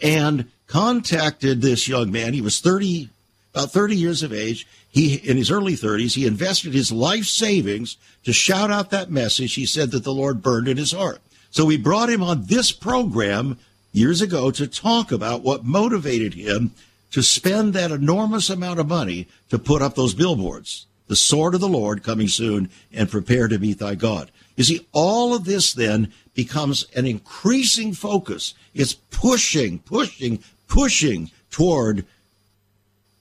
[0.00, 2.32] and contacted this young man.
[2.32, 3.08] He was 30,
[3.52, 4.68] about 30 years of age.
[4.88, 9.54] He, in his early 30s, he invested his life savings to shout out that message
[9.54, 11.20] he said that the Lord burned in his heart.
[11.50, 13.58] So we brought him on this program
[13.92, 16.70] years ago to talk about what motivated him
[17.10, 20.86] to spend that enormous amount of money to put up those billboards.
[21.08, 24.30] The sword of the Lord coming soon and prepare to meet thy God.
[24.54, 28.54] You see, all of this then becomes an increasing focus.
[28.72, 32.06] It's pushing, pushing, pushing toward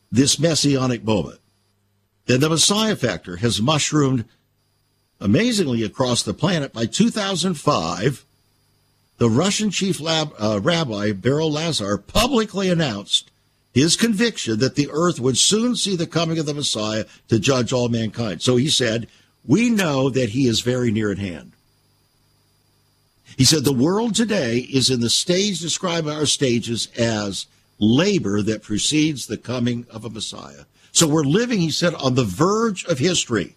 [0.09, 1.39] this messianic moment.
[2.27, 4.23] Then the Messiah factor has mushroomed
[5.19, 6.71] amazingly across the planet.
[6.71, 8.23] By 2005,
[9.17, 13.31] the Russian chief lab, uh, rabbi, Berel Lazar, publicly announced
[13.73, 17.73] his conviction that the earth would soon see the coming of the Messiah to judge
[17.73, 18.41] all mankind.
[18.41, 19.07] So he said,
[19.45, 21.53] We know that he is very near at hand.
[23.37, 27.47] He said, The world today is in the stage described by our stages as
[27.79, 30.65] labor that precedes the coming of a Messiah.
[30.91, 33.55] So we're living, he said, on the verge of history.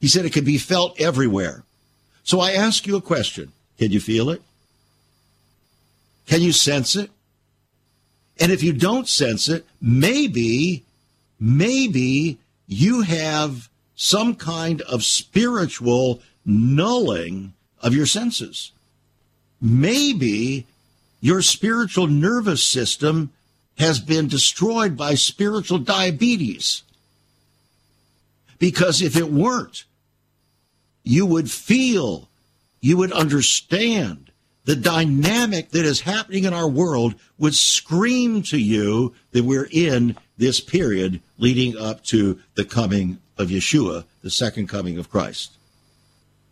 [0.00, 1.64] He said it can be felt everywhere.
[2.22, 3.52] So I ask you a question.
[3.78, 4.42] Can you feel it?
[6.26, 7.10] Can you sense it?
[8.38, 10.84] And if you don't sense it, maybe,
[11.40, 18.72] maybe you have some kind of spiritual nulling of your senses.
[19.60, 20.66] Maybe
[21.20, 23.32] your spiritual nervous system
[23.78, 26.82] has been destroyed by spiritual diabetes.
[28.58, 29.84] Because if it weren't,
[31.04, 32.28] you would feel,
[32.80, 34.30] you would understand,
[34.64, 40.16] the dynamic that is happening in our world would scream to you that we're in
[40.36, 45.52] this period leading up to the coming of Yeshua, the second coming of Christ.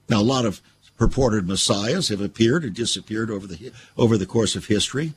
[0.08, 0.60] Now, a lot of
[0.96, 5.14] purported messiahs have appeared and disappeared over the over the course of history,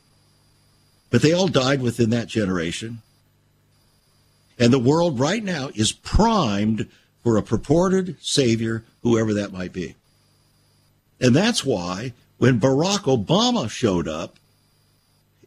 [1.09, 3.01] but they all died within that generation.
[4.59, 6.87] And the world right now is primed
[7.23, 9.95] for a purported savior, whoever that might be.
[11.19, 14.37] And that's why when Barack Obama showed up,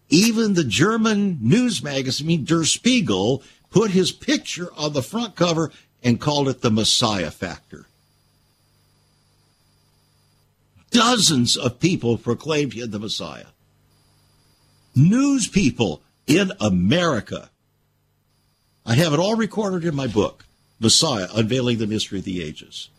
[0.09, 5.71] even the German news magazine Der Spiegel put his picture on the front cover
[6.03, 7.87] and called it the Messiah Factor.
[10.91, 13.47] Dozens of people proclaimed him the Messiah.
[14.95, 17.51] News people in America.
[18.85, 20.47] I have it all recorded in my book,
[20.81, 22.91] Messiah Unveiling the Mystery of the Ages.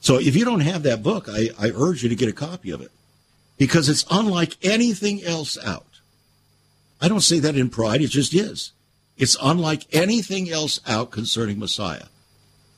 [0.00, 2.70] So if you don't have that book, I, I urge you to get a copy
[2.70, 2.92] of it
[3.56, 6.00] because it's unlike anything else out.
[7.00, 8.72] I don't say that in pride, it just is.
[9.16, 12.06] It's unlike anything else out concerning Messiah.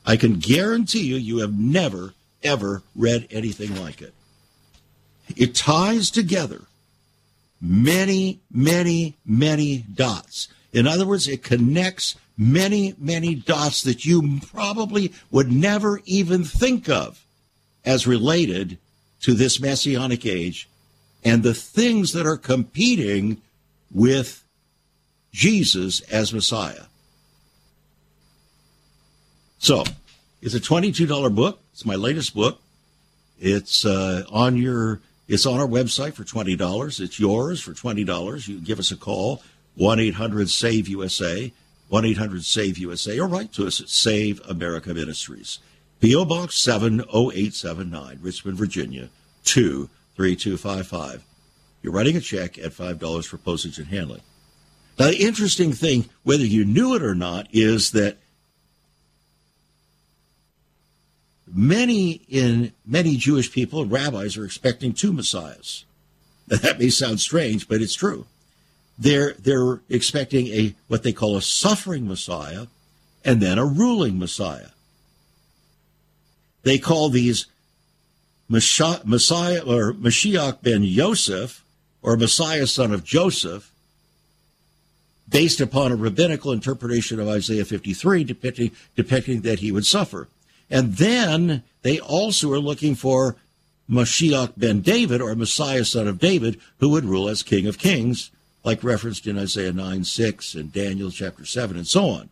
[0.05, 4.13] I can guarantee you, you have never, ever read anything like it.
[5.35, 6.63] It ties together
[7.61, 10.47] many, many, many dots.
[10.73, 16.89] In other words, it connects many, many dots that you probably would never even think
[16.89, 17.25] of
[17.85, 18.77] as related
[19.21, 20.67] to this messianic age
[21.23, 23.41] and the things that are competing
[23.91, 24.43] with
[25.31, 26.85] Jesus as Messiah.
[29.59, 29.83] So,
[30.41, 31.60] it's a $22 book.
[31.73, 32.61] It's my latest book.
[33.39, 36.99] It's uh, on your it's on our website for $20.
[36.99, 38.47] It's yours for $20.
[38.47, 39.41] You give us a call
[39.79, 41.53] 1-800-SAVE-USA,
[41.89, 45.59] 1-800-SAVE-USA or write to us at Save America Ministries.
[46.01, 46.25] P.O.
[46.25, 49.09] Box 70879, Richmond, Virginia
[49.45, 51.23] 23255.
[51.81, 54.21] You're writing a check at $5 for postage and handling.
[54.99, 58.17] Now, the interesting thing, whether you knew it or not, is that
[61.53, 65.85] many in many Jewish people and rabbis are expecting two messiahs.
[66.47, 68.25] That may sound strange, but it's true.
[68.99, 72.67] They're they're expecting a what they call a suffering messiah
[73.23, 74.69] and then a ruling messiah.
[76.63, 77.47] They call these
[78.49, 81.63] Messiah or Mashiach ben Yosef
[82.01, 83.71] or Messiah son of Joseph
[85.29, 90.27] based upon a rabbinical interpretation of Isaiah 53 depicting, depicting that he would suffer.
[90.71, 93.35] And then they also are looking for
[93.89, 98.31] Mashiach ben David or Messiah son of David who would rule as King of Kings,
[98.63, 102.29] like referenced in Isaiah 9 6 and Daniel chapter 7 and so on.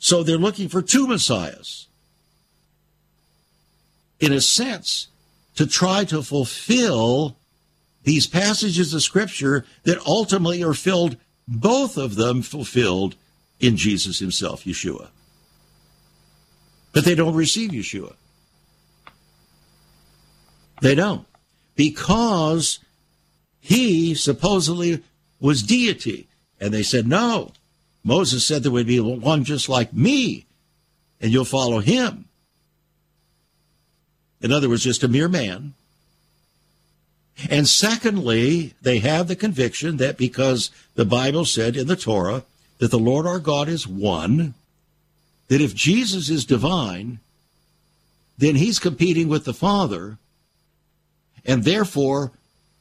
[0.00, 1.86] So they're looking for two Messiahs.
[4.18, 5.08] In a sense,
[5.54, 7.36] to try to fulfill
[8.02, 13.14] these passages of Scripture that ultimately are filled, both of them fulfilled
[13.60, 15.08] in Jesus himself, Yeshua.
[16.92, 18.14] But they don't receive Yeshua.
[20.80, 21.26] They don't.
[21.74, 22.80] Because
[23.60, 25.02] he supposedly
[25.40, 26.28] was deity.
[26.60, 27.52] And they said, no.
[28.04, 30.44] Moses said there would be one just like me,
[31.20, 32.24] and you'll follow him.
[34.40, 35.74] In other words, just a mere man.
[37.48, 42.42] And secondly, they have the conviction that because the Bible said in the Torah
[42.78, 44.54] that the Lord our God is one,
[45.48, 47.20] that if Jesus is divine,
[48.38, 50.18] then he's competing with the Father,
[51.44, 52.32] and therefore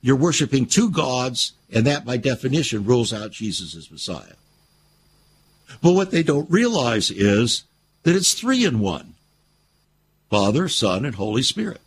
[0.02, 4.36] you're worshiping two gods, and that by definition rules out Jesus as Messiah.
[5.82, 7.64] But what they don't realize is
[8.04, 9.16] that it's three in one
[10.30, 11.82] Father, Son, and Holy Spirit.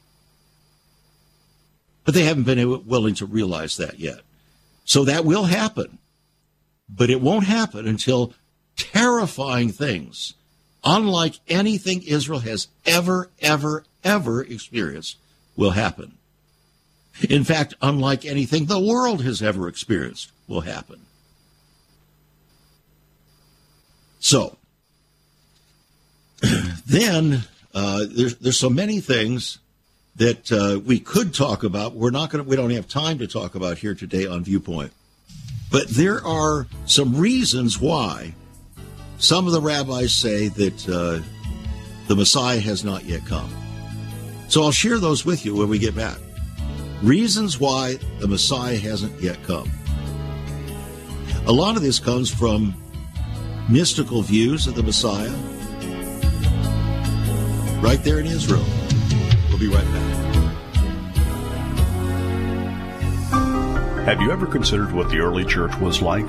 [2.05, 4.21] But they haven't been willing to realize that yet.
[4.85, 5.99] So that will happen.
[6.89, 8.35] But it won't happen until
[8.77, 10.35] terrifying things
[10.85, 15.17] unlike anything Israel has ever, ever, ever experienced,
[15.57, 16.19] will happen.
[17.29, 21.01] In fact, unlike anything the world has ever experienced, will happen.
[24.19, 24.57] So,
[26.87, 27.43] then
[27.75, 29.59] uh, there's, there's so many things
[30.17, 31.95] that uh, we could talk about.
[31.95, 32.47] We're not going.
[32.47, 34.93] We don't have time to talk about here today on Viewpoint.
[35.71, 38.35] But there are some reasons why
[39.19, 41.21] some of the rabbis say that uh,
[42.09, 43.51] the Messiah has not yet come.
[44.49, 46.19] So I'll share those with you when we get back.
[47.03, 49.71] Reasons why the Messiah hasn't yet come.
[51.47, 52.75] A lot of this comes from
[53.69, 55.31] mystical views of the Messiah
[57.81, 58.65] right there in Israel.
[59.49, 60.15] We'll be right back.
[64.07, 66.29] Have you ever considered what the early church was like?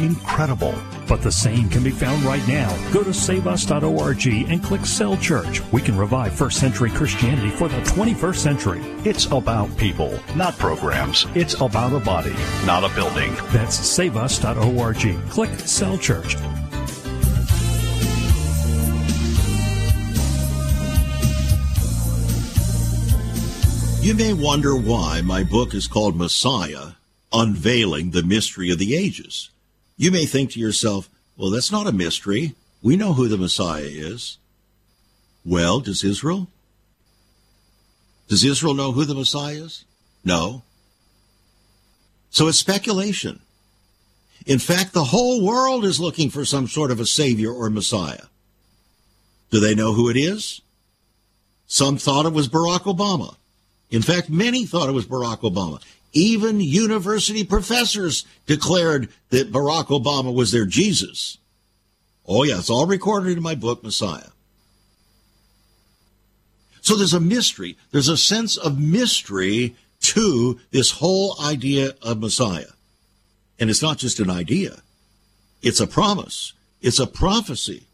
[0.00, 0.74] Incredible.
[1.06, 2.70] But the same can be found right now.
[2.92, 5.60] Go to saveus.org and click Cell Church.
[5.72, 8.80] We can revive first century Christianity for the 21st century.
[9.04, 11.26] It's about people, not programs.
[11.34, 12.34] It's about a body,
[12.64, 13.34] not a building.
[13.52, 15.30] That's saveus.org.
[15.30, 16.36] Click Cell Church.
[24.02, 26.92] You may wonder why my book is called Messiah
[27.34, 29.50] Unveiling the Mystery of the Ages.
[30.00, 32.54] You may think to yourself, well, that's not a mystery.
[32.80, 34.38] We know who the Messiah is.
[35.44, 36.48] Well, does Israel?
[38.26, 39.84] Does Israel know who the Messiah is?
[40.24, 40.62] No.
[42.30, 43.40] So it's speculation.
[44.46, 48.24] In fact, the whole world is looking for some sort of a savior or messiah.
[49.50, 50.62] Do they know who it is?
[51.66, 53.36] Some thought it was Barack Obama.
[53.90, 55.82] In fact, many thought it was Barack Obama.
[56.12, 61.38] Even university professors declared that Barack Obama was their Jesus.
[62.26, 64.30] Oh, yeah, it's all recorded in my book, Messiah.
[66.80, 67.76] So there's a mystery.
[67.92, 72.72] There's a sense of mystery to this whole idea of Messiah.
[73.58, 74.78] And it's not just an idea.
[75.62, 76.54] It's a promise.
[76.80, 77.84] It's a prophecy.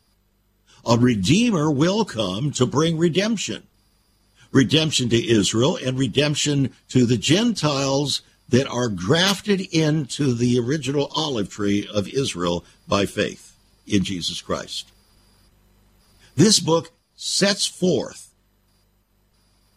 [0.86, 3.64] A redeemer will come to bring redemption.
[4.56, 11.50] Redemption to Israel and redemption to the Gentiles that are grafted into the original olive
[11.50, 13.54] tree of Israel by faith
[13.86, 14.90] in Jesus Christ.
[16.36, 18.30] This book sets forth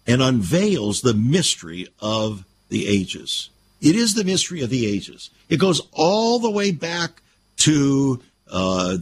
[0.08, 3.50] and unveils the mystery of the ages.
[3.82, 5.30] It is the mystery of the ages.
[5.50, 7.22] It goes all the way back
[7.58, 9.00] to uh,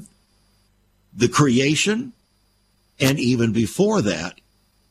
[1.16, 2.14] the creation,
[3.00, 4.42] and even before that,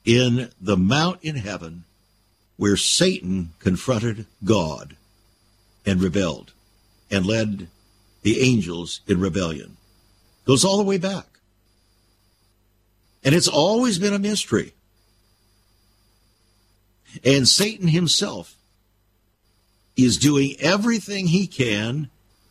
[0.07, 1.85] in the mount in heaven
[2.57, 4.97] where Satan confronted God
[5.85, 6.53] and rebelled
[7.11, 7.69] and led
[8.23, 9.77] the angels in rebellion.
[10.47, 11.27] Goes all the way back.
[13.25, 14.73] And it's always been a mystery.
[17.25, 18.57] And Satan himself
[19.97, 22.11] is doing everything he can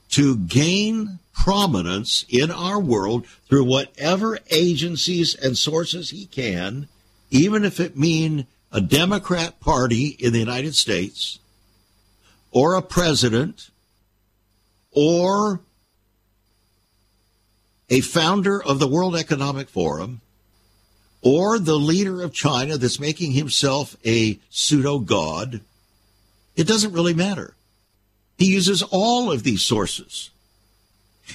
[0.09, 6.87] to gain prominence in our world through whatever agencies and sources he can,
[7.29, 11.39] even if it mean a Democrat party in the United States
[12.51, 13.69] or a president
[14.91, 15.61] or
[17.89, 20.21] a founder of the World Economic Forum
[21.21, 25.61] or the leader of China that's making himself a pseudo god
[26.55, 27.53] it doesn't really matter.
[28.37, 30.29] He uses all of these sources.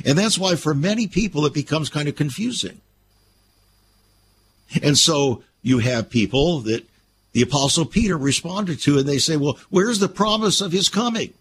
[0.04, 2.80] And that's why for many people it becomes kind of confusing.
[4.82, 6.86] And so you have people that
[7.32, 11.32] the apostle Peter responded to and they say, well, where's the promise of his coming?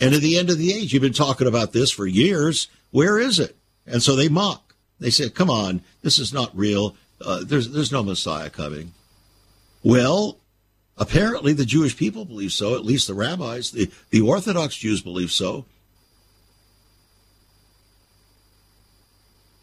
[0.00, 2.68] And at the end of the age, you've been talking about this for years.
[2.90, 3.56] Where is it?
[3.86, 4.74] And so they mock.
[4.98, 6.96] They say, come on, this is not real.
[7.24, 8.92] Uh, there's, there's no Messiah coming.
[9.84, 10.38] Well,
[10.98, 15.32] Apparently, the Jewish people believe so, at least the rabbis, the, the Orthodox Jews believe
[15.32, 15.64] so.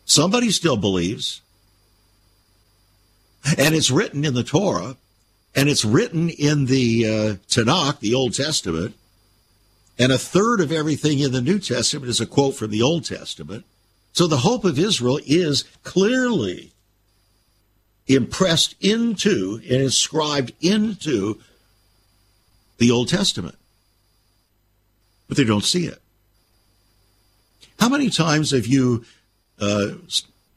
[0.05, 1.41] Somebody still believes.
[3.57, 4.97] And it's written in the Torah,
[5.55, 8.95] and it's written in the uh, Tanakh, the Old Testament,
[9.97, 13.05] and a third of everything in the New Testament is a quote from the Old
[13.05, 13.65] Testament.
[14.13, 16.71] So the hope of Israel is clearly
[18.07, 21.39] impressed into and inscribed into
[22.77, 23.55] the Old Testament.
[25.27, 26.01] But they don't see it.
[27.79, 29.05] How many times have you
[29.59, 29.89] uh,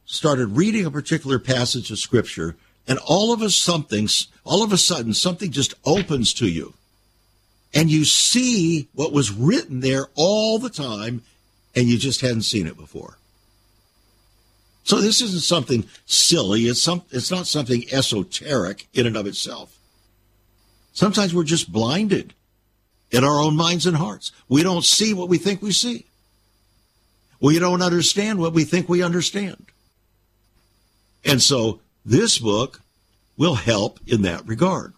[0.07, 2.57] started reading a particular passage of Scripture
[2.87, 4.09] and all of a something,
[4.45, 6.74] all of a sudden, something just opens to you,
[7.74, 11.22] and you see what was written there all the time,
[11.74, 13.16] and you just hadn't seen it before?
[14.85, 16.62] So this isn't something silly.
[16.62, 17.03] It's some.
[17.11, 19.78] It's not something esoteric in and of itself.
[20.93, 22.35] Sometimes we're just blinded
[23.11, 24.33] in our own minds and hearts.
[24.49, 26.07] We don't see what we think we see.
[27.41, 29.66] We don't understand what we think we understand.
[31.24, 32.80] And so this book
[33.36, 34.92] will help in that regard.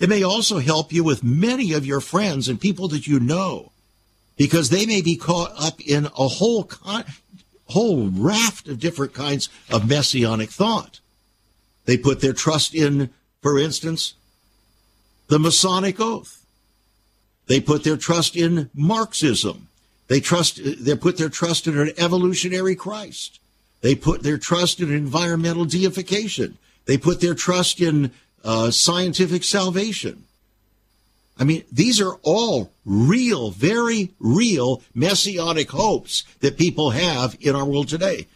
[0.00, 3.72] It may also help you with many of your friends and people that you know
[4.36, 7.04] because they may be caught up in a whole con-
[7.66, 11.00] whole raft of different kinds of messianic thought.
[11.84, 13.10] They put their trust in,
[13.42, 14.14] for instance,
[15.28, 16.44] the Masonic Oath.
[17.46, 19.68] They put their trust in Marxism.
[20.06, 23.40] They trust, they put their trust in an evolutionary Christ.
[23.80, 26.58] They put their trust in environmental deification.
[26.86, 28.12] They put their trust in
[28.44, 30.24] uh, scientific salvation.
[31.38, 37.64] I mean, these are all real, very real messianic hopes that people have in our
[37.64, 38.26] world today.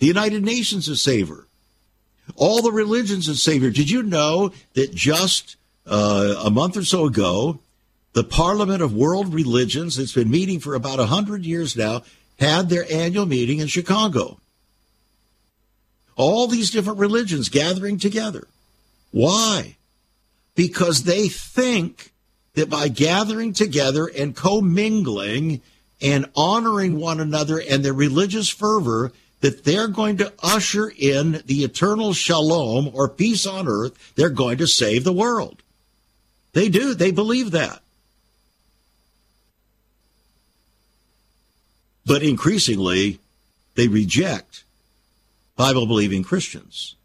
[0.00, 1.46] The United Nations is Savior.
[2.36, 3.70] All the religions is Savior.
[3.70, 7.60] Did you know that just uh, a month or so ago,
[8.12, 12.02] the Parliament of World Religions, that's been meeting for about 100 years now,
[12.38, 14.39] had their annual meeting in Chicago.
[16.20, 18.46] All these different religions gathering together.
[19.10, 19.76] Why?
[20.54, 22.12] Because they think
[22.54, 25.62] that by gathering together and commingling
[26.02, 31.64] and honoring one another and their religious fervor, that they're going to usher in the
[31.64, 34.12] eternal shalom or peace on earth.
[34.16, 35.62] They're going to save the world.
[36.52, 36.94] They do.
[36.94, 37.80] They believe that.
[42.10, 43.20] but increasingly
[43.76, 44.64] they reject
[45.60, 46.96] Bible believing Christians.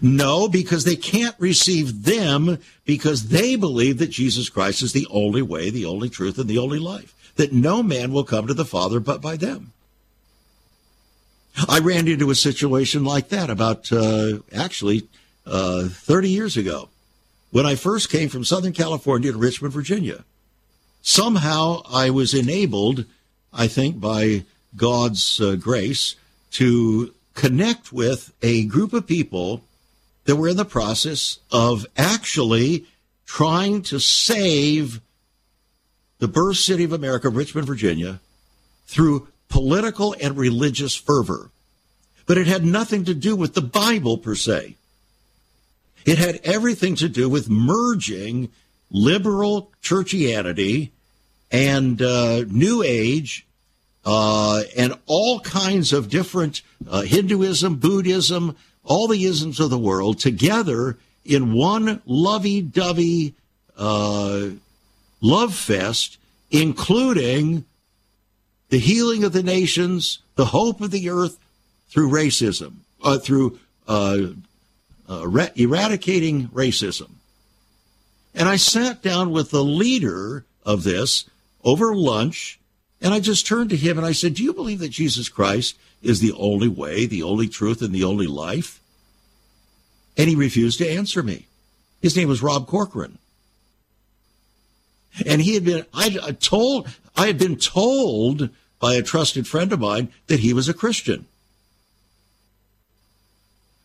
[0.00, 2.56] No, because they can't receive them
[2.86, 6.56] because they believe that Jesus Christ is the only way, the only truth, and the
[6.56, 7.14] only life.
[7.36, 9.74] That no man will come to the Father but by them.
[11.68, 15.06] I ran into a situation like that about uh, actually
[15.44, 16.88] uh, 30 years ago
[17.50, 20.24] when I first came from Southern California to Richmond, Virginia.
[21.02, 23.04] Somehow I was enabled,
[23.52, 26.16] I think, by God's uh, grace
[26.52, 29.62] to connect with a group of people
[30.24, 32.86] that were in the process of actually
[33.26, 35.00] trying to save
[36.18, 38.20] the birth city of America, Richmond, Virginia,
[38.86, 41.50] through political and religious fervor.
[42.26, 44.76] But it had nothing to do with the Bible per se.
[46.06, 48.50] It had everything to do with merging
[48.90, 50.90] liberal churchianity
[51.50, 53.46] and uh, New Age
[54.04, 60.18] uh, and all kinds of different uh, Hinduism, Buddhism, all the isms of the world
[60.18, 63.34] together in one lovey-dovey
[63.76, 64.48] uh,
[65.20, 66.18] love fest,
[66.50, 67.64] including
[68.68, 71.38] the healing of the nations, the hope of the earth
[71.88, 73.58] through racism, uh, through
[73.88, 74.18] uh,
[75.08, 77.10] uh, eradicating racism.
[78.34, 81.24] And I sat down with the leader of this
[81.62, 82.58] over lunch,
[83.04, 85.76] and I just turned to him and I said, Do you believe that Jesus Christ
[86.02, 88.80] is the only way, the only truth, and the only life?
[90.16, 91.46] And he refused to answer me.
[92.00, 93.18] His name was Rob Corcoran.
[95.26, 98.48] And he had been, I told, I had been told
[98.80, 101.26] by a trusted friend of mine that he was a Christian.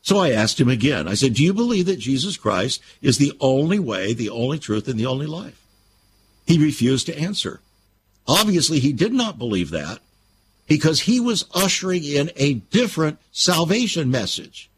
[0.01, 1.09] So I asked him again.
[1.09, 4.87] I said, Do you believe that Jesus Christ is the only way, the only truth,
[4.87, 5.61] and the only life?
[6.47, 7.59] He refused to answer.
[8.29, 9.97] Obviously, he did not believe that
[10.67, 14.69] because he was ushering in a different salvation message,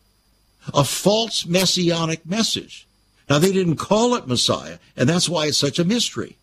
[0.73, 2.87] a false messianic message.
[3.29, 6.37] Now, they didn't call it Messiah, and that's why it's such a mystery.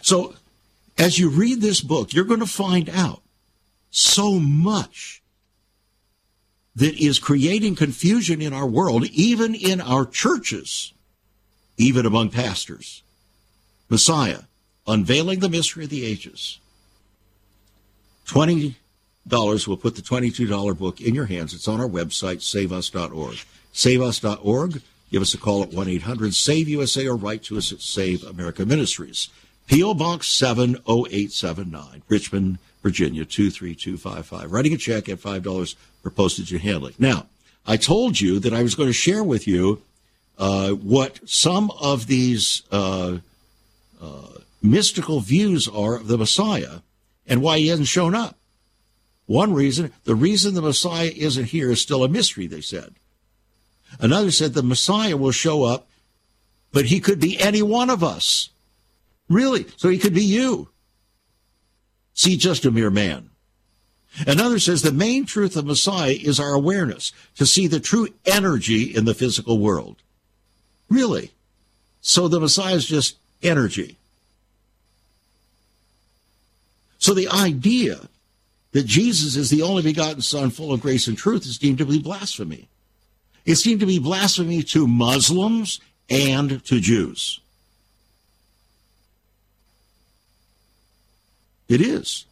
[0.00, 0.36] So,
[0.96, 3.20] as you read this book, you're going to find out
[3.90, 5.22] so much
[6.74, 10.94] that is creating confusion in our world, even in our churches,
[11.76, 13.02] even among pastors.
[13.88, 14.40] Messiah,
[14.86, 16.58] unveiling the mystery of the ages.
[18.26, 18.74] $20
[19.68, 21.54] will put the $22 book in your hands.
[21.54, 23.38] It's on our website, saveus.org.
[23.72, 24.82] Saveus.org.
[25.10, 28.24] Give us a call at 1 800 SAVE USA or write to us at Save
[28.24, 29.28] America Ministries.
[29.66, 29.94] P.O.
[29.94, 34.52] Box 70879, Richmond, Virginia 23255.
[34.52, 36.94] Writing a check at $5 for postage and handling.
[36.98, 37.26] Now,
[37.66, 39.82] I told you that I was going to share with you
[40.38, 43.18] uh, what some of these uh,
[44.00, 44.28] uh,
[44.62, 46.80] mystical views are of the Messiah
[47.26, 48.36] and why he hasn't shown up.
[49.26, 52.94] One reason, the reason the Messiah isn't here is still a mystery, they said.
[53.98, 55.88] Another said the Messiah will show up,
[56.72, 58.50] but he could be any one of us.
[59.28, 59.66] Really?
[59.76, 60.68] So he could be you.
[62.12, 63.30] See, just a mere man.
[64.26, 68.94] Another says the main truth of Messiah is our awareness to see the true energy
[68.94, 70.02] in the physical world.
[70.88, 71.32] Really?
[72.00, 73.96] So the Messiah is just energy.
[76.98, 78.08] So the idea
[78.72, 81.86] that Jesus is the only begotten Son full of grace and truth is deemed to
[81.86, 82.68] be blasphemy.
[83.44, 87.40] It's deemed to be blasphemy to Muslims and to Jews.
[91.68, 92.24] It is.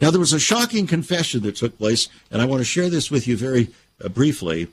[0.00, 3.10] Now, there was a shocking confession that took place, and I want to share this
[3.10, 3.68] with you very
[4.02, 4.68] uh, briefly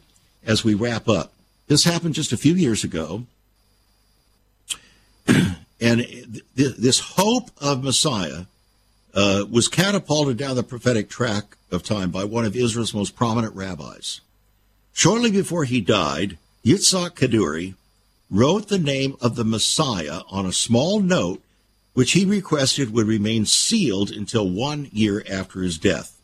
[0.46, 1.33] as we wrap up.
[1.68, 3.24] This happened just a few years ago.
[5.28, 8.46] and th- this hope of Messiah
[9.14, 13.56] uh, was catapulted down the prophetic track of time by one of Israel's most prominent
[13.56, 14.22] rabbis.
[14.94, 17.76] Shortly before he died, Yitzhak Kaduri
[18.30, 21.42] wrote the name of the Messiah on a small note
[21.94, 26.20] which he requested would remain sealed until one year after his death.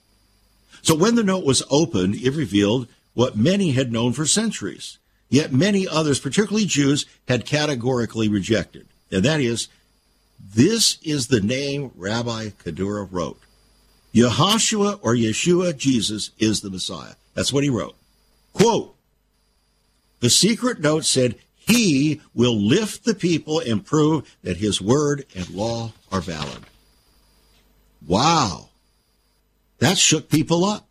[0.82, 4.98] So when the note was opened, it revealed what many had known for centuries,
[5.30, 8.88] yet many others, particularly Jews, had categorically rejected.
[9.12, 9.68] And that is,
[10.40, 13.40] this is the name Rabbi Kaduri wrote.
[14.14, 17.14] Yehoshua or Yeshua, Jesus, is the Messiah.
[17.36, 17.96] That's what he wrote.
[18.54, 18.96] Quote,
[20.20, 25.50] the secret note said, he will lift the people and prove that his word and
[25.52, 26.64] law are valid.
[28.06, 28.70] Wow.
[29.78, 30.89] That shook people up.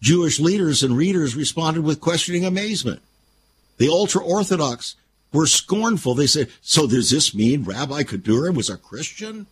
[0.00, 3.02] Jewish leaders and readers responded with questioning amazement.
[3.76, 4.96] The ultra Orthodox
[5.32, 6.14] were scornful.
[6.14, 9.46] They said, So does this mean Rabbi Kaduri was a Christian?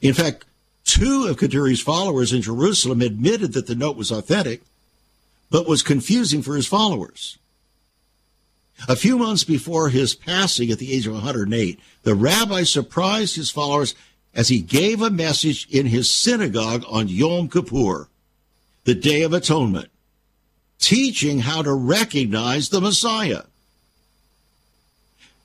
[0.00, 0.44] In fact,
[0.84, 4.62] two of Kaduri's followers in Jerusalem admitted that the note was authentic,
[5.50, 7.38] but was confusing for his followers.
[8.88, 13.50] A few months before his passing at the age of 108, the rabbi surprised his
[13.50, 13.94] followers
[14.36, 18.08] as he gave a message in his synagogue on Yom Kippur,
[18.84, 19.88] the Day of Atonement,
[20.78, 23.44] teaching how to recognize the Messiah.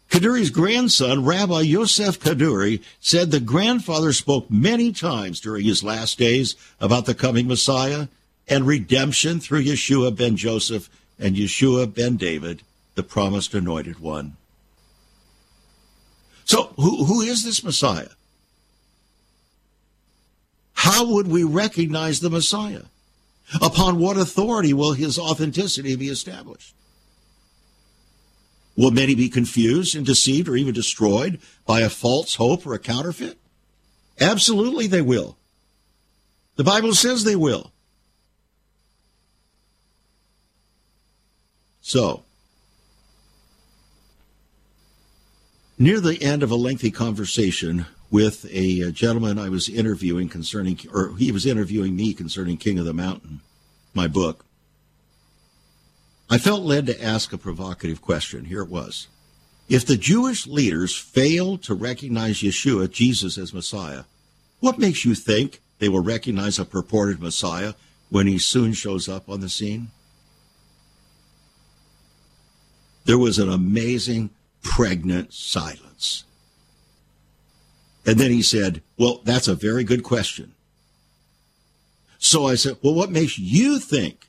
[0.10, 6.58] Kaduri's grandson, Rabbi Yosef Kaduri, said the grandfather spoke many times during his last days
[6.82, 8.10] about the coming Messiah
[8.46, 12.62] and redemption through Yeshua ben Joseph and Yeshua ben David,
[12.96, 14.36] the promised anointed one.
[16.44, 18.10] So, who, who is this Messiah?
[20.82, 22.86] How would we recognize the Messiah?
[23.62, 26.74] Upon what authority will his authenticity be established?
[28.76, 32.80] Will many be confused and deceived or even destroyed by a false hope or a
[32.80, 33.38] counterfeit?
[34.20, 35.38] Absolutely, they will.
[36.56, 37.72] The Bible says they will.
[41.82, 42.24] So,
[45.78, 50.78] near the end of a lengthy conversation with a uh, gentleman I was interviewing concerning,
[50.94, 53.40] or he was interviewing me concerning King of the Mountain,
[53.94, 54.46] my book,
[56.30, 58.46] I felt led to ask a provocative question.
[58.46, 59.08] Here it was.
[59.68, 64.04] If the Jewish leaders failed to recognize Yeshua, Jesus, as Messiah,
[64.60, 67.74] what makes you think they will recognize a purported Messiah
[68.10, 69.92] when he soon shows up on the scene?
[73.06, 74.30] There was an amazing,
[74.62, 76.26] pregnant silence.
[78.06, 80.54] And then he said, Well, that's a very good question.
[82.18, 84.28] So I said, Well, what makes you think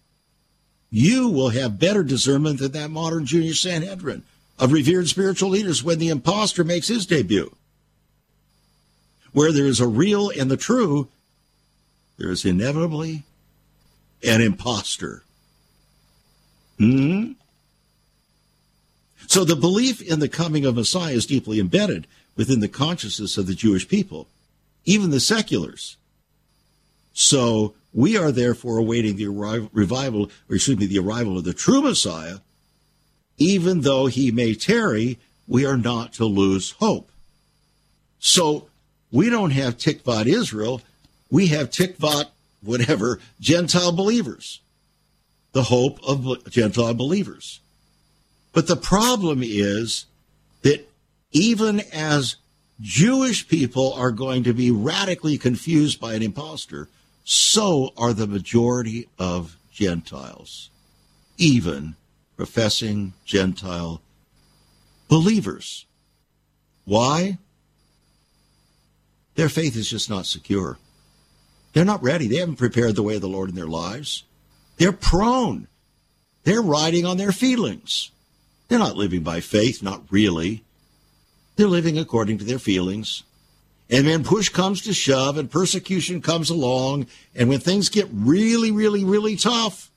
[0.94, 4.24] you will have better discernment than that modern junior Sanhedrin
[4.58, 7.56] of revered spiritual leaders when the impostor makes his debut.
[9.32, 11.08] Where there is a real and the true,
[12.18, 13.22] there is inevitably
[14.22, 15.24] an impostor.
[16.78, 17.32] Hmm?
[19.26, 22.06] So the belief in the coming of Messiah is deeply embedded
[22.36, 24.28] within the consciousness of the Jewish people,
[24.84, 25.96] even the seculars.
[27.12, 29.28] So we are therefore awaiting the
[29.72, 32.38] revival, or excuse me, the arrival of the true Messiah.
[33.38, 37.10] Even though he may tarry, we are not to lose hope.
[38.18, 38.68] So
[39.10, 40.80] we don't have Tikvat Israel,
[41.30, 42.28] we have Tikvat
[42.62, 44.60] whatever Gentile believers,
[45.52, 47.60] the hope of Gentile believers.
[48.52, 50.06] But the problem is
[51.32, 52.36] even as
[52.80, 56.88] Jewish people are going to be radically confused by an impostor,
[57.24, 60.70] so are the majority of Gentiles,
[61.38, 61.96] even
[62.36, 64.00] professing Gentile
[65.08, 65.86] believers.
[66.84, 67.38] Why?
[69.34, 70.78] Their faith is just not secure.
[71.72, 72.26] They're not ready.
[72.26, 74.24] They haven't prepared the way of the Lord in their lives.
[74.76, 75.68] They're prone.
[76.44, 78.10] They're riding on their feelings.
[78.68, 80.64] They're not living by faith, not really.
[81.62, 83.22] They're living according to their feelings.
[83.88, 87.06] And when push comes to shove and persecution comes along,
[87.36, 89.88] and when things get really, really, really tough,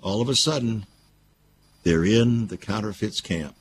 [0.00, 0.86] all of a sudden,
[1.82, 3.56] they're in the counterfeits camp.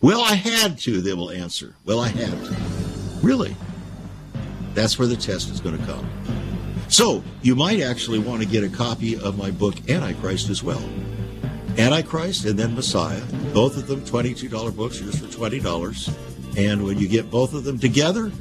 [0.00, 1.74] Well, I had to, they will answer.
[1.84, 2.56] Well, I had to.
[3.20, 3.56] Really?
[4.74, 6.08] That's where the test is going to come.
[6.86, 10.88] So, you might actually want to get a copy of my book, Antichrist, as well.
[11.78, 16.56] Antichrist and then Messiah, both of them $22 books, yours for $20.
[16.56, 18.32] And when you get both of them together,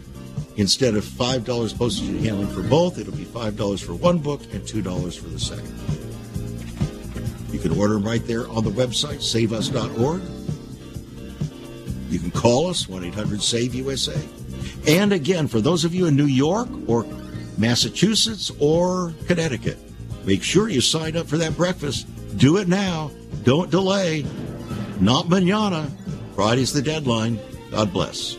[0.55, 4.61] instead of $5 postage and handling for both, it'll be $5 for one book and
[4.63, 5.73] $2 for the second.
[7.51, 10.21] You can order them right there on the website, saveus.org.
[12.09, 14.19] You can call us, 1 800 SAVE USA.
[14.87, 17.05] And again, for those of you in New York or
[17.57, 19.77] Massachusetts or Connecticut,
[20.25, 22.07] make sure you sign up for that breakfast.
[22.37, 23.11] Do it now.
[23.43, 24.25] Don't delay.
[24.99, 25.89] Not manana.
[26.35, 27.39] Friday's the deadline.
[27.71, 28.38] God bless.